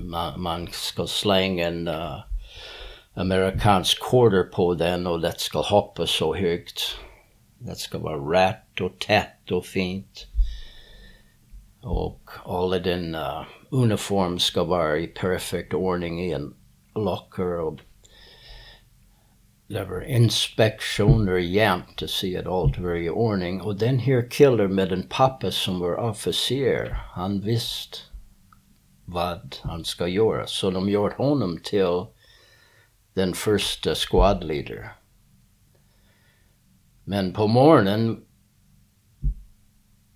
Man, 0.00 0.40
man 0.40 0.68
ska 0.72 1.06
slänga 1.06 1.66
en 1.66 1.88
uh, 1.88 2.18
amerikansk 3.14 4.02
quarter 4.10 4.42
på 4.42 4.74
den 4.74 5.06
och 5.06 5.20
det 5.20 5.40
ska 5.40 5.60
hoppa 5.60 6.06
så 6.06 6.34
högt. 6.34 6.96
Det 7.58 7.74
ska 7.74 7.98
vara 7.98 8.48
rätt 8.48 8.80
och 8.80 8.98
tätt 8.98 9.50
och 9.50 9.66
fint. 9.66 10.26
Och 11.82 12.30
alla 12.44 12.78
din 12.78 13.14
uh, 13.14 13.42
uniform 13.70 14.38
ska 14.38 14.64
vara 14.64 14.98
i 14.98 15.06
perfekt 15.06 15.74
ordning 15.74 16.20
i 16.20 16.32
en 16.32 16.54
locker 16.94 17.60
det 19.70 19.84
var 19.84 20.00
inspektioner 20.00 21.36
jämt 21.36 22.02
att 22.02 22.10
se 22.10 22.36
att 22.36 22.46
allt 22.46 22.78
var 22.78 22.94
i 22.94 23.10
ordning. 23.10 23.60
Och 23.60 23.78
den 23.78 23.98
här 23.98 24.30
killen 24.30 24.74
med 24.74 24.92
en 24.92 25.02
pappa 25.02 25.50
som 25.50 25.80
var 25.80 25.96
officer, 25.96 26.90
han 27.14 27.40
visste 27.40 27.98
vad 29.04 29.56
han 29.62 29.84
ska 29.84 30.08
göra. 30.08 30.46
Så 30.46 30.70
de 30.70 30.88
gjorde 30.88 31.14
honom 31.14 31.58
till 31.64 32.04
den 33.14 33.32
första 33.32 33.94
squad 33.94 34.44
leader. 34.44 34.92
Men 37.04 37.32
på 37.32 37.46
morgonen, 37.46 38.24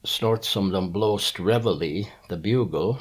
snart 0.04 0.44
som 0.44 0.70
de 0.70 0.92
blåst 0.92 1.40
reveille, 1.40 2.06
the 2.28 2.36
bugle, 2.36 2.96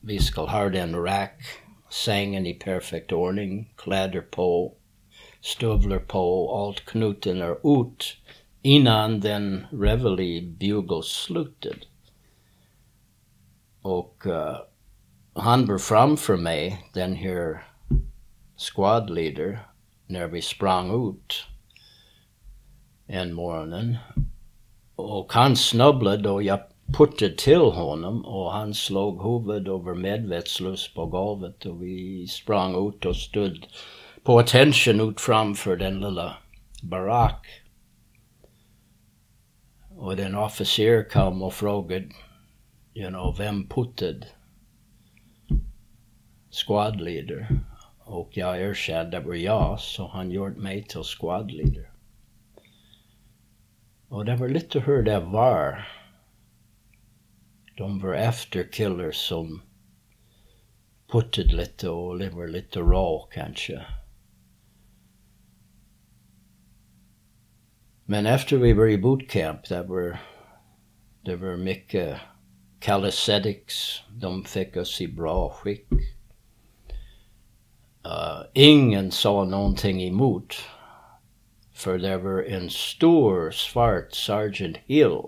vi 0.00 0.18
ska 0.18 0.46
ha 0.46 0.68
den 0.68 0.94
rack, 0.94 1.42
sängen 1.90 2.46
i 2.46 2.54
perfekt 2.54 3.12
ordning, 3.12 3.74
kläder 3.76 4.20
på, 4.20 4.76
stövlar 5.42 5.98
på, 5.98 6.46
och 6.46 6.66
allt 6.66 6.84
knuten 6.84 7.42
är 7.42 7.82
ut 7.82 8.16
innan 8.62 9.20
den 9.20 9.66
reveille 9.70 10.42
bugle 10.42 11.02
slutet. 11.02 11.78
Och 13.82 14.22
uh, 14.26 14.56
han 15.34 15.66
var 15.66 15.78
framför 15.78 16.36
mig, 16.36 16.90
den 16.94 17.14
här 17.14 17.64
squad 18.56 19.10
leader, 19.10 19.66
när 20.06 20.26
vi 20.26 20.42
sprang 20.42 21.10
ut 21.10 21.44
en 23.06 23.34
morgonen. 23.34 23.96
Och 24.96 25.32
han 25.32 25.56
snubblade 25.56 26.30
och 26.30 26.42
jag 26.42 26.60
puttade 26.98 27.36
till 27.36 27.60
honom 27.60 28.24
och 28.24 28.52
han 28.52 28.74
slog 28.74 29.22
huvudet 29.22 29.68
över 29.68 29.94
medvetslös 29.94 30.94
på 30.94 31.06
golvet 31.06 31.66
och 31.66 31.82
vi 31.82 32.26
sprang 32.26 32.88
ut 32.88 33.04
och 33.04 33.16
stod 33.16 33.66
på 34.24 34.38
attention 34.38 35.00
ut 35.00 35.20
framför 35.20 35.76
den 35.76 36.00
lilla 36.00 36.36
barack. 36.82 37.46
Och 39.96 40.16
den 40.16 40.34
officer 40.34 41.08
kom 41.10 41.42
och 41.42 41.54
frågade, 41.54 42.08
you 42.94 43.08
know, 43.08 43.36
vem 43.38 43.68
puttade 43.68 44.26
squad 46.50 47.00
leader? 47.00 47.48
Och 47.98 48.36
jag 48.36 48.60
erkände 48.60 49.10
det 49.10 49.26
var 49.26 49.34
jag, 49.34 49.80
så 49.80 50.06
han 50.06 50.30
gjorde 50.30 50.60
mig 50.60 50.84
till 50.84 51.02
squad 51.04 51.50
leader. 51.50 51.90
Och 54.08 54.24
det 54.24 54.36
var 54.36 54.48
lite 54.48 54.80
hur 54.80 55.02
det 55.02 55.20
var. 55.20 55.88
De 57.76 58.00
var 58.00 58.14
efterkillers 58.14 59.16
som 59.16 59.62
puttade 61.12 61.56
lite 61.56 61.88
och 61.88 62.18
det 62.18 62.30
var 62.30 62.46
lite 62.46 62.78
rå 62.78 63.28
kanske. 63.32 63.82
Men 68.12 68.26
efter 68.26 68.56
vi 68.56 68.72
var 68.72 68.86
i 68.86 68.98
bootcamp, 68.98 69.68
det 69.68 69.82
var, 69.82 70.18
det 71.24 71.36
var 71.36 71.56
mycket 71.56 72.16
calisthenics. 72.80 74.02
De 74.10 74.44
fick 74.44 74.76
oss 74.76 75.00
i 75.00 75.08
bra 75.08 75.50
skick. 75.50 75.86
Uh, 78.06 78.42
ingen 78.52 79.10
sa 79.10 79.44
någonting 79.44 80.02
emot. 80.02 80.54
För 81.74 81.98
det 81.98 82.18
var 82.18 82.42
en 82.42 82.70
stor 82.70 83.50
svart 83.50 84.12
Sergeant 84.12 84.76
Hill 84.76 85.22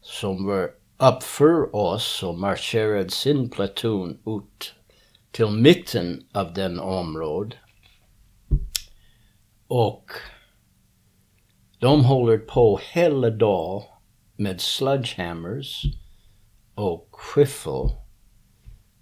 som 0.00 0.46
var 0.46 0.70
uppför 0.98 1.76
oss 1.76 2.22
och 2.22 2.38
marscherade 2.38 3.10
sin 3.10 3.50
platoon 3.50 4.18
ut 4.26 4.74
till 5.30 5.50
mitten 5.50 6.26
av 6.32 6.52
den 6.54 6.80
området. 6.80 7.58
Och 9.66 10.10
de 11.84 12.04
håller 12.04 12.38
på 12.38 12.80
hela 12.92 13.30
dagen 13.30 13.82
med 14.36 14.60
sledgehammers 14.60 15.82
och 16.74 17.08
skiffel. 17.10 17.90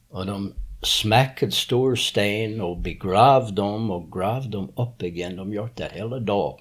Och 0.08 0.26
de 0.26 0.54
smäckade 0.82 1.52
stor 1.52 1.94
sten 1.94 2.60
och 2.60 2.78
begravde 2.78 3.52
dem 3.52 3.90
och 3.90 4.12
gravde 4.12 4.48
dem 4.48 4.72
upp 4.76 5.02
igen. 5.02 5.36
De 5.36 5.52
gjort 5.52 5.76
det 5.76 5.90
hela 5.92 6.18
dagen 6.18 6.58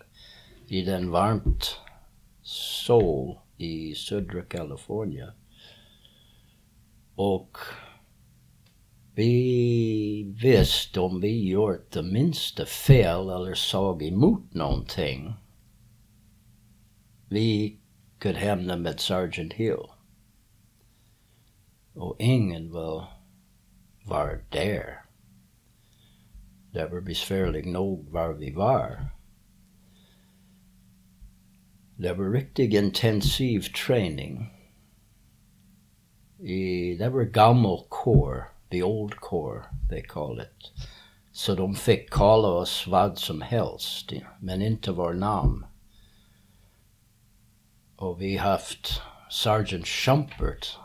i 0.67 0.81
den 0.81 1.11
varmt 1.11 1.77
sol 2.43 3.37
i 3.57 3.95
södra 3.95 4.41
Kalifornien. 4.41 5.31
Och 7.15 7.57
vi 9.15 10.33
visste 10.41 10.99
om 10.99 11.21
vi 11.21 11.49
gjort 11.49 11.91
det 11.91 12.03
minsta 12.03 12.65
fel 12.65 13.29
eller 13.29 13.53
såg 13.53 14.03
emot 14.03 14.53
någonting 14.53 15.33
vi 17.31 17.79
kunde 18.19 18.39
them 18.67 18.85
at 18.85 18.99
Sergeant 18.99 19.53
Hill. 19.53 19.87
Och 21.93 22.15
ingen 22.19 22.71
var, 22.71 23.07
var 24.05 24.43
där. 24.49 25.01
Det 26.71 26.87
var 26.87 27.01
besvärligt 27.01 27.65
nog 27.65 28.09
var 28.09 28.33
vi 28.33 28.51
var. 28.51 29.05
Det 31.95 32.13
var 32.13 32.31
riktigt 32.31 32.73
intensiv 32.73 33.61
träning. 33.61 34.49
I, 36.39 36.95
det 36.95 37.09
var 37.09 37.23
gammal 37.23 37.85
core, 37.89 38.43
the 38.69 38.83
old 38.83 39.15
core 39.15 39.63
they 39.89 40.01
call 40.01 40.39
it. 40.39 40.71
Så 41.31 41.55
de 41.55 41.75
fick 41.75 42.09
kalla 42.09 42.47
oss 42.47 42.87
vad 42.87 43.17
som 43.17 43.41
helst, 43.41 44.13
men 44.39 44.61
inte 44.61 44.91
vår 44.91 45.13
namn. 45.13 45.65
Och 48.01 48.21
vi 48.21 48.37
haft 48.37 49.01
Sergeant 49.29 49.87
Schumpert. 49.87 50.77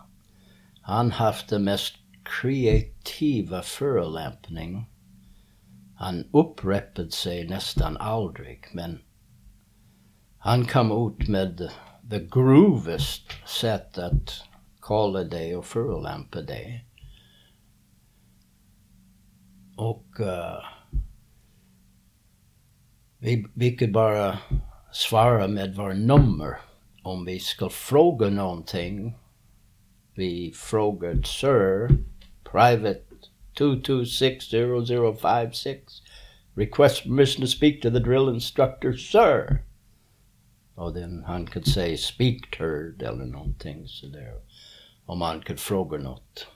Han 0.81 1.11
haft 1.11 1.49
den 1.49 1.65
mest 1.65 1.97
kreativa 2.23 3.63
förolämpning. 3.63 4.87
Han 5.95 6.25
upprepade 6.33 7.11
sig 7.11 7.49
nästan 7.49 7.97
aldrig, 7.97 8.65
men 8.73 9.03
han 10.39 10.67
kom 10.67 11.11
ut 11.11 11.29
med 11.29 11.71
the 12.11 12.21
groovest 12.21 13.49
sätt 13.49 13.99
att 13.99 14.43
kalla 14.83 15.25
dig 15.25 15.57
och 15.57 15.65
förolämpa 15.65 16.43
dig. 16.43 16.87
Och 19.77 20.21
uh, 20.21 20.65
vi, 23.19 23.47
vi 23.55 23.77
kunde 23.77 23.93
bara 23.93 24.39
svara 24.93 25.49
med 25.49 25.75
vår 25.75 25.95
nummer 25.95 26.66
om 27.07 27.25
vi 27.25 27.39
ska 27.39 27.69
fråga 27.69 28.29
någonting. 28.29 29.19
Vi 30.15 30.53
frågar 30.55 31.23
Sir, 31.23 31.89
Private 32.45 33.03
2260056. 33.55 36.03
Request 36.55 37.03
permission 37.03 37.41
to 37.41 37.47
speak 37.47 37.83
to 37.83 37.91
the 37.91 37.99
drill 37.99 38.29
instructor, 38.29 38.93
Sir. 38.93 39.63
Och 40.75 40.95
den 40.95 41.25
han 41.25 41.47
kunde 41.47 41.71
säga 41.71 41.97
speak 41.97 42.59
turd 42.59 43.03
eller 43.03 43.25
någonting 43.25 43.89
sådär. 43.89 44.41
Om 45.05 45.21
han 45.21 45.41
kunde 45.41 45.63
fråga 45.63 45.99
något. 45.99 46.47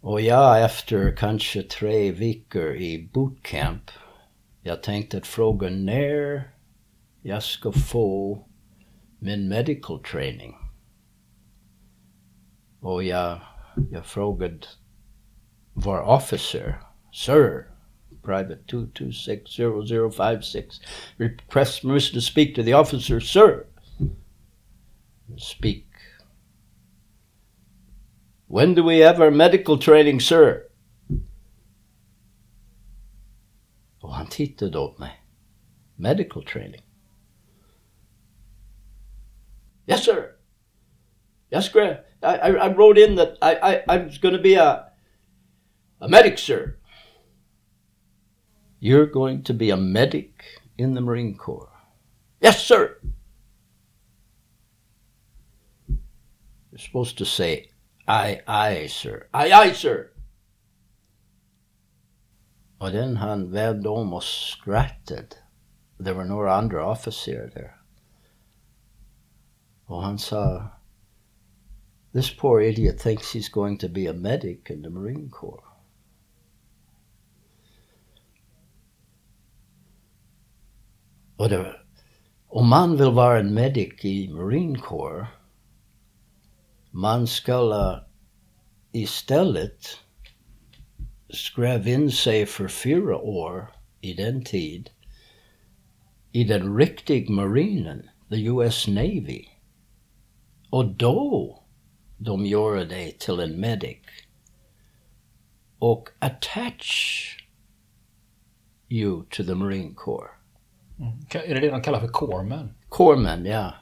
Och 0.00 0.20
jag 0.20 0.64
efter 0.64 1.16
kanske 1.16 1.62
tre 1.62 2.12
veckor 2.12 2.74
i 2.74 3.08
bootcamp, 3.12 3.90
jag 4.62 4.82
tänkte 4.82 5.20
fråga 5.20 5.70
när 5.70 6.57
jag 7.28 7.42
ska 7.42 7.72
få 7.72 8.44
min 9.18 9.48
medical 9.48 10.02
training. 10.02 10.56
Och 12.80 13.04
jag, 13.04 13.40
jag 13.90 14.06
frågade 14.06 14.66
vår 15.72 16.00
officer, 16.00 16.80
Sir, 17.12 17.66
Private 18.22 18.58
2260056, 18.66 20.80
request 21.16 21.82
permission 21.82 22.14
to 22.14 22.20
speak 22.20 22.54
to 22.54 22.62
the 22.62 22.74
officer, 22.74 23.20
Sir. 23.20 23.66
Speak. 25.38 25.84
When 28.46 28.74
do 28.74 28.88
we 28.88 29.06
have 29.06 29.24
our 29.24 29.30
medical 29.30 29.78
training, 29.78 30.20
sir? 30.20 30.62
Och 34.00 34.14
han 34.14 34.26
tittade 34.26 34.78
åt 34.78 34.98
mig. 34.98 35.22
Medical 35.96 36.44
training? 36.44 36.87
Yes, 39.88 40.04
sir. 40.04 40.34
Yes, 41.50 41.68
Grant. 41.70 42.00
I, 42.22 42.36
I, 42.36 42.48
I 42.50 42.74
wrote 42.74 42.98
in 42.98 43.14
that 43.14 43.38
I, 43.40 43.54
I, 43.54 43.82
I 43.88 43.96
was 44.04 44.18
going 44.18 44.34
to 44.34 44.40
be 44.40 44.54
a, 44.54 44.84
a 46.00 46.08
medic, 46.08 46.36
sir. 46.36 46.76
You're 48.80 49.06
going 49.06 49.42
to 49.44 49.54
be 49.54 49.70
a 49.70 49.76
medic 49.78 50.44
in 50.76 50.94
the 50.94 51.00
Marine 51.00 51.36
Corps. 51.36 51.72
Yes, 52.40 52.62
sir. 52.62 52.98
You're 55.88 56.78
supposed 56.78 57.16
to 57.18 57.24
say, 57.24 57.70
aye, 58.06 58.42
aye, 58.46 58.88
sir. 58.88 59.26
Aye, 59.32 59.52
aye, 59.52 59.72
sir. 59.72 60.10
Och 62.78 62.92
den 62.92 63.16
han 63.16 63.86
om 63.86 64.12
och 64.12 64.22
skrattade. 64.22 65.36
Det 65.98 66.12
var 66.12 66.24
några 66.24 66.54
andra 66.54 66.86
officerare 66.86 67.50
där. 67.54 67.77
Och 69.88 70.02
han 70.02 70.18
sa, 70.18 70.70
this 72.12 72.36
poor 72.36 72.60
idiot 72.60 72.98
thinks 72.98 73.34
he's 73.34 73.52
going 73.52 73.78
to 73.78 73.88
be 73.88 74.06
a 74.06 74.12
medic 74.12 74.70
in 74.70 74.82
the 74.82 74.90
Marine 74.90 75.30
Corps. 75.30 75.64
Och 81.36 81.44
uh, 81.44 81.50
det, 81.50 81.76
om 82.48 82.68
man 82.68 82.96
vill 82.96 83.10
vara 83.10 83.38
en 83.38 83.54
medic 83.54 84.04
i 84.04 84.28
Marine 84.28 84.78
Corps, 84.78 85.26
man 86.90 87.26
ska 87.26 88.00
istället 88.92 89.98
skrev 91.30 91.88
in 91.88 92.10
sig 92.12 92.46
för 92.46 92.68
fyra 92.68 93.16
år 93.16 93.70
i 94.00 94.14
den 94.14 94.44
tid 94.44 94.90
i 96.32 96.44
den 96.44 96.76
riktiga 96.76 97.32
marinen, 97.32 98.08
the 98.30 98.46
US 98.46 98.88
Navy. 98.88 99.57
Och 100.70 100.86
då 100.86 101.58
de 102.18 102.46
gjorde 102.46 102.84
det 102.84 103.18
till 103.18 103.40
en 103.40 103.60
medic. 103.60 103.98
Och 105.78 106.08
attach 106.18 107.36
you 108.88 109.24
to 109.30 109.44
the 109.44 109.54
Marine 109.54 109.94
Corps. 109.94 110.30
Mm. 110.98 111.12
Är 111.30 111.54
det 111.54 111.60
det 111.60 111.70
de 111.70 111.82
kallar 111.82 112.00
för 112.00 112.08
corpsmen? 112.08 112.74
Corpsmen, 112.88 113.44
ja. 113.44 113.74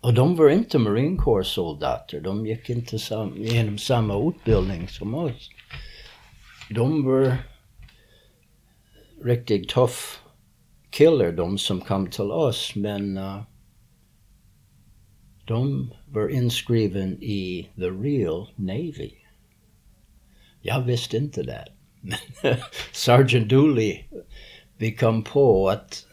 Och 0.00 0.14
de 0.14 0.36
var 0.36 0.48
inte 0.48 0.78
Marine 0.78 1.16
Corps 1.16 1.46
soldater. 1.46 2.20
De 2.20 2.46
gick 2.46 2.70
inte 2.70 2.98
sam 2.98 3.34
genom 3.36 3.78
samma 3.78 4.28
utbildning 4.28 4.88
som 4.88 5.14
oss. 5.14 5.50
De 6.70 7.04
var 7.04 7.36
riktigt 9.24 9.68
tuff 9.68 10.22
killar, 10.90 11.32
de 11.32 11.58
som 11.58 11.80
kom 11.80 12.06
till 12.06 12.30
oss, 12.30 12.72
men 12.74 13.18
uh, 13.18 13.42
de 15.48 15.94
var 16.08 16.28
inskriven 16.28 17.22
i 17.22 17.68
the 17.76 17.90
real 17.90 18.48
Navy. 18.56 19.10
Jag 20.62 20.82
visste 20.82 21.16
inte 21.16 21.42
det. 21.42 21.64
Sergeant 22.92 23.48
Dooley, 23.48 23.98
vi 24.76 24.92
kom 24.92 25.22
på 25.22 25.68
att 25.68 26.06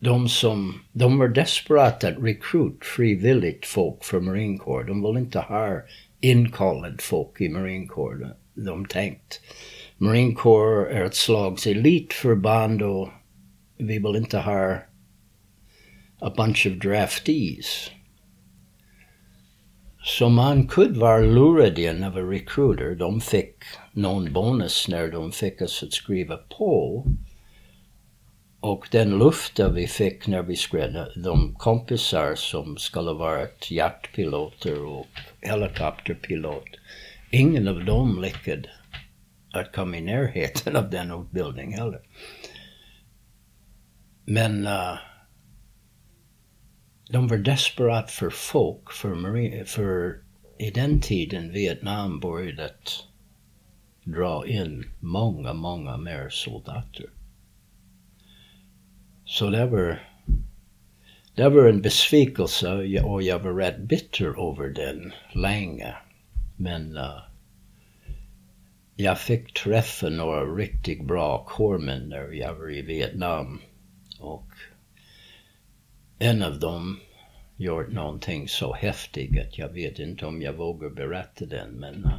de 0.00 0.28
som, 0.28 0.80
de 0.92 1.18
var 1.18 1.28
desperata 1.28 2.08
att 2.08 2.18
recruit 2.18 2.84
frivilligt 2.84 3.66
folk 3.66 4.04
för 4.04 4.20
Marine 4.20 4.58
Corps. 4.58 4.86
De 4.86 5.02
vill 5.02 5.16
inte 5.16 5.38
ha 5.38 5.80
inkallad 6.20 7.00
folk 7.00 7.40
i 7.40 7.48
Marine 7.48 7.86
Corps. 7.86 8.26
De 8.54 8.86
tänkt. 8.86 9.40
Marine 9.98 10.34
Corps 10.34 10.88
är 10.90 11.04
ett 11.04 11.14
slags 11.14 11.66
elitförband 11.66 12.82
och 12.82 13.08
vi 13.76 13.98
vill 13.98 14.16
inte 14.16 14.38
ha 14.38 14.78
a 16.18 16.32
bunch 16.36 16.66
of 16.66 16.72
draftees. 16.72 17.90
Så 20.04 20.28
man 20.28 20.66
kunde 20.66 21.00
vara 21.00 21.20
lurad 21.20 21.78
in 21.78 22.04
av 22.04 22.18
en 22.18 22.30
recruiter. 22.30 22.94
De 22.94 23.20
fick 23.20 23.56
någon 23.92 24.32
bonus 24.32 24.88
när 24.88 25.08
de 25.08 25.32
fick 25.32 25.62
oss 25.62 25.82
att 25.82 25.92
skriva 25.92 26.36
på. 26.36 27.04
Och 28.60 28.88
den 28.90 29.18
luften 29.18 29.74
vi 29.74 29.86
fick 29.86 30.26
när 30.26 30.42
vi 30.42 30.56
skrev, 30.56 31.06
de 31.16 31.54
kompisar 31.54 32.34
som 32.34 32.76
skulle 32.76 33.12
varit 33.12 33.70
jaktpiloter 33.70 34.84
och 34.84 35.06
helikopterpilot, 35.40 36.68
ingen 37.30 37.68
av 37.68 37.84
dem 37.84 38.22
lyckades 38.22 38.70
att 39.52 39.72
komma 39.72 39.96
i 39.96 40.00
närheten 40.00 40.76
av 40.76 40.90
den 40.90 41.10
utbildningen 41.10 41.78
heller. 41.78 42.00
Men 44.24 44.66
uh, 44.66 44.98
de 47.12 47.28
var 47.28 47.36
desperat 47.36 48.10
för 48.10 48.30
folk, 48.30 48.92
för, 48.92 49.14
marine, 49.14 49.64
för 49.64 50.18
i 50.58 50.70
den 50.70 51.00
tiden 51.00 51.52
Vietnam 51.52 52.20
började 52.20 52.64
att 52.64 53.06
dra 54.04 54.46
in 54.46 54.84
många, 55.00 55.52
många 55.52 55.96
mer 55.96 56.28
soldater. 56.28 57.06
Så 59.24 59.50
det 59.50 59.66
var, 59.66 60.02
det 61.34 61.48
var 61.48 61.64
en 61.64 61.82
besvikelse 61.82 63.02
och 63.02 63.22
jag 63.22 63.38
var 63.38 63.52
rätt 63.52 63.78
bitter 63.78 64.50
över 64.50 64.68
den 64.68 65.12
länge. 65.32 65.94
Men 66.56 66.96
uh, 66.96 67.22
jag 68.96 69.18
fick 69.20 69.52
träffa 69.52 70.08
några 70.08 70.44
riktigt 70.44 71.04
bra 71.04 71.44
kårmän 71.44 72.08
när 72.08 72.32
jag 72.32 72.54
var 72.54 72.70
i 72.70 72.82
Vietnam. 72.82 73.60
Och 74.20 74.48
en 76.22 76.42
av 76.42 76.58
dem 76.58 77.00
gjort 77.56 77.92
någonting 77.92 78.48
så 78.48 78.74
häftigt 78.74 79.40
att 79.40 79.58
jag 79.58 79.68
vet 79.68 79.98
inte 79.98 80.26
om 80.26 80.42
jag 80.42 80.52
vågar 80.52 80.90
berätta 80.90 81.46
den 81.46 81.70
men 81.70 81.94
uh, 82.04 82.12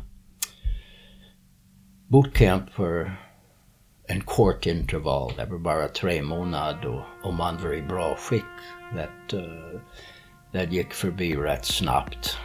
bootcamp 2.07 2.69
för 2.69 3.15
en 4.07 4.21
kort 4.21 4.65
intervall, 4.65 5.33
det 5.37 5.45
var 5.45 5.59
bara 5.59 5.87
tre 5.87 6.21
månader 6.21 6.87
och 6.87 7.03
och 7.23 7.33
man 7.33 7.63
var 7.63 7.73
i 7.73 7.81
bra 7.81 8.15
skick. 8.15 8.43
Det, 8.93 9.37
uh, 9.37 9.81
det 10.51 10.73
gick 10.73 10.93
förbi 10.93 11.35
rätt 11.35 11.65
snabbt. 11.65 12.37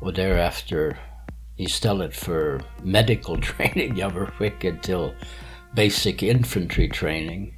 Och 0.00 0.14
därefter, 0.14 0.96
istället 1.56 2.16
för 2.16 2.62
medical 2.82 3.42
training, 3.56 3.98
jag 3.98 4.10
var 4.10 4.26
skickad 4.26 4.82
till 4.82 5.10
basic 5.76 6.22
infantry 6.22 6.90
training. 6.90 7.57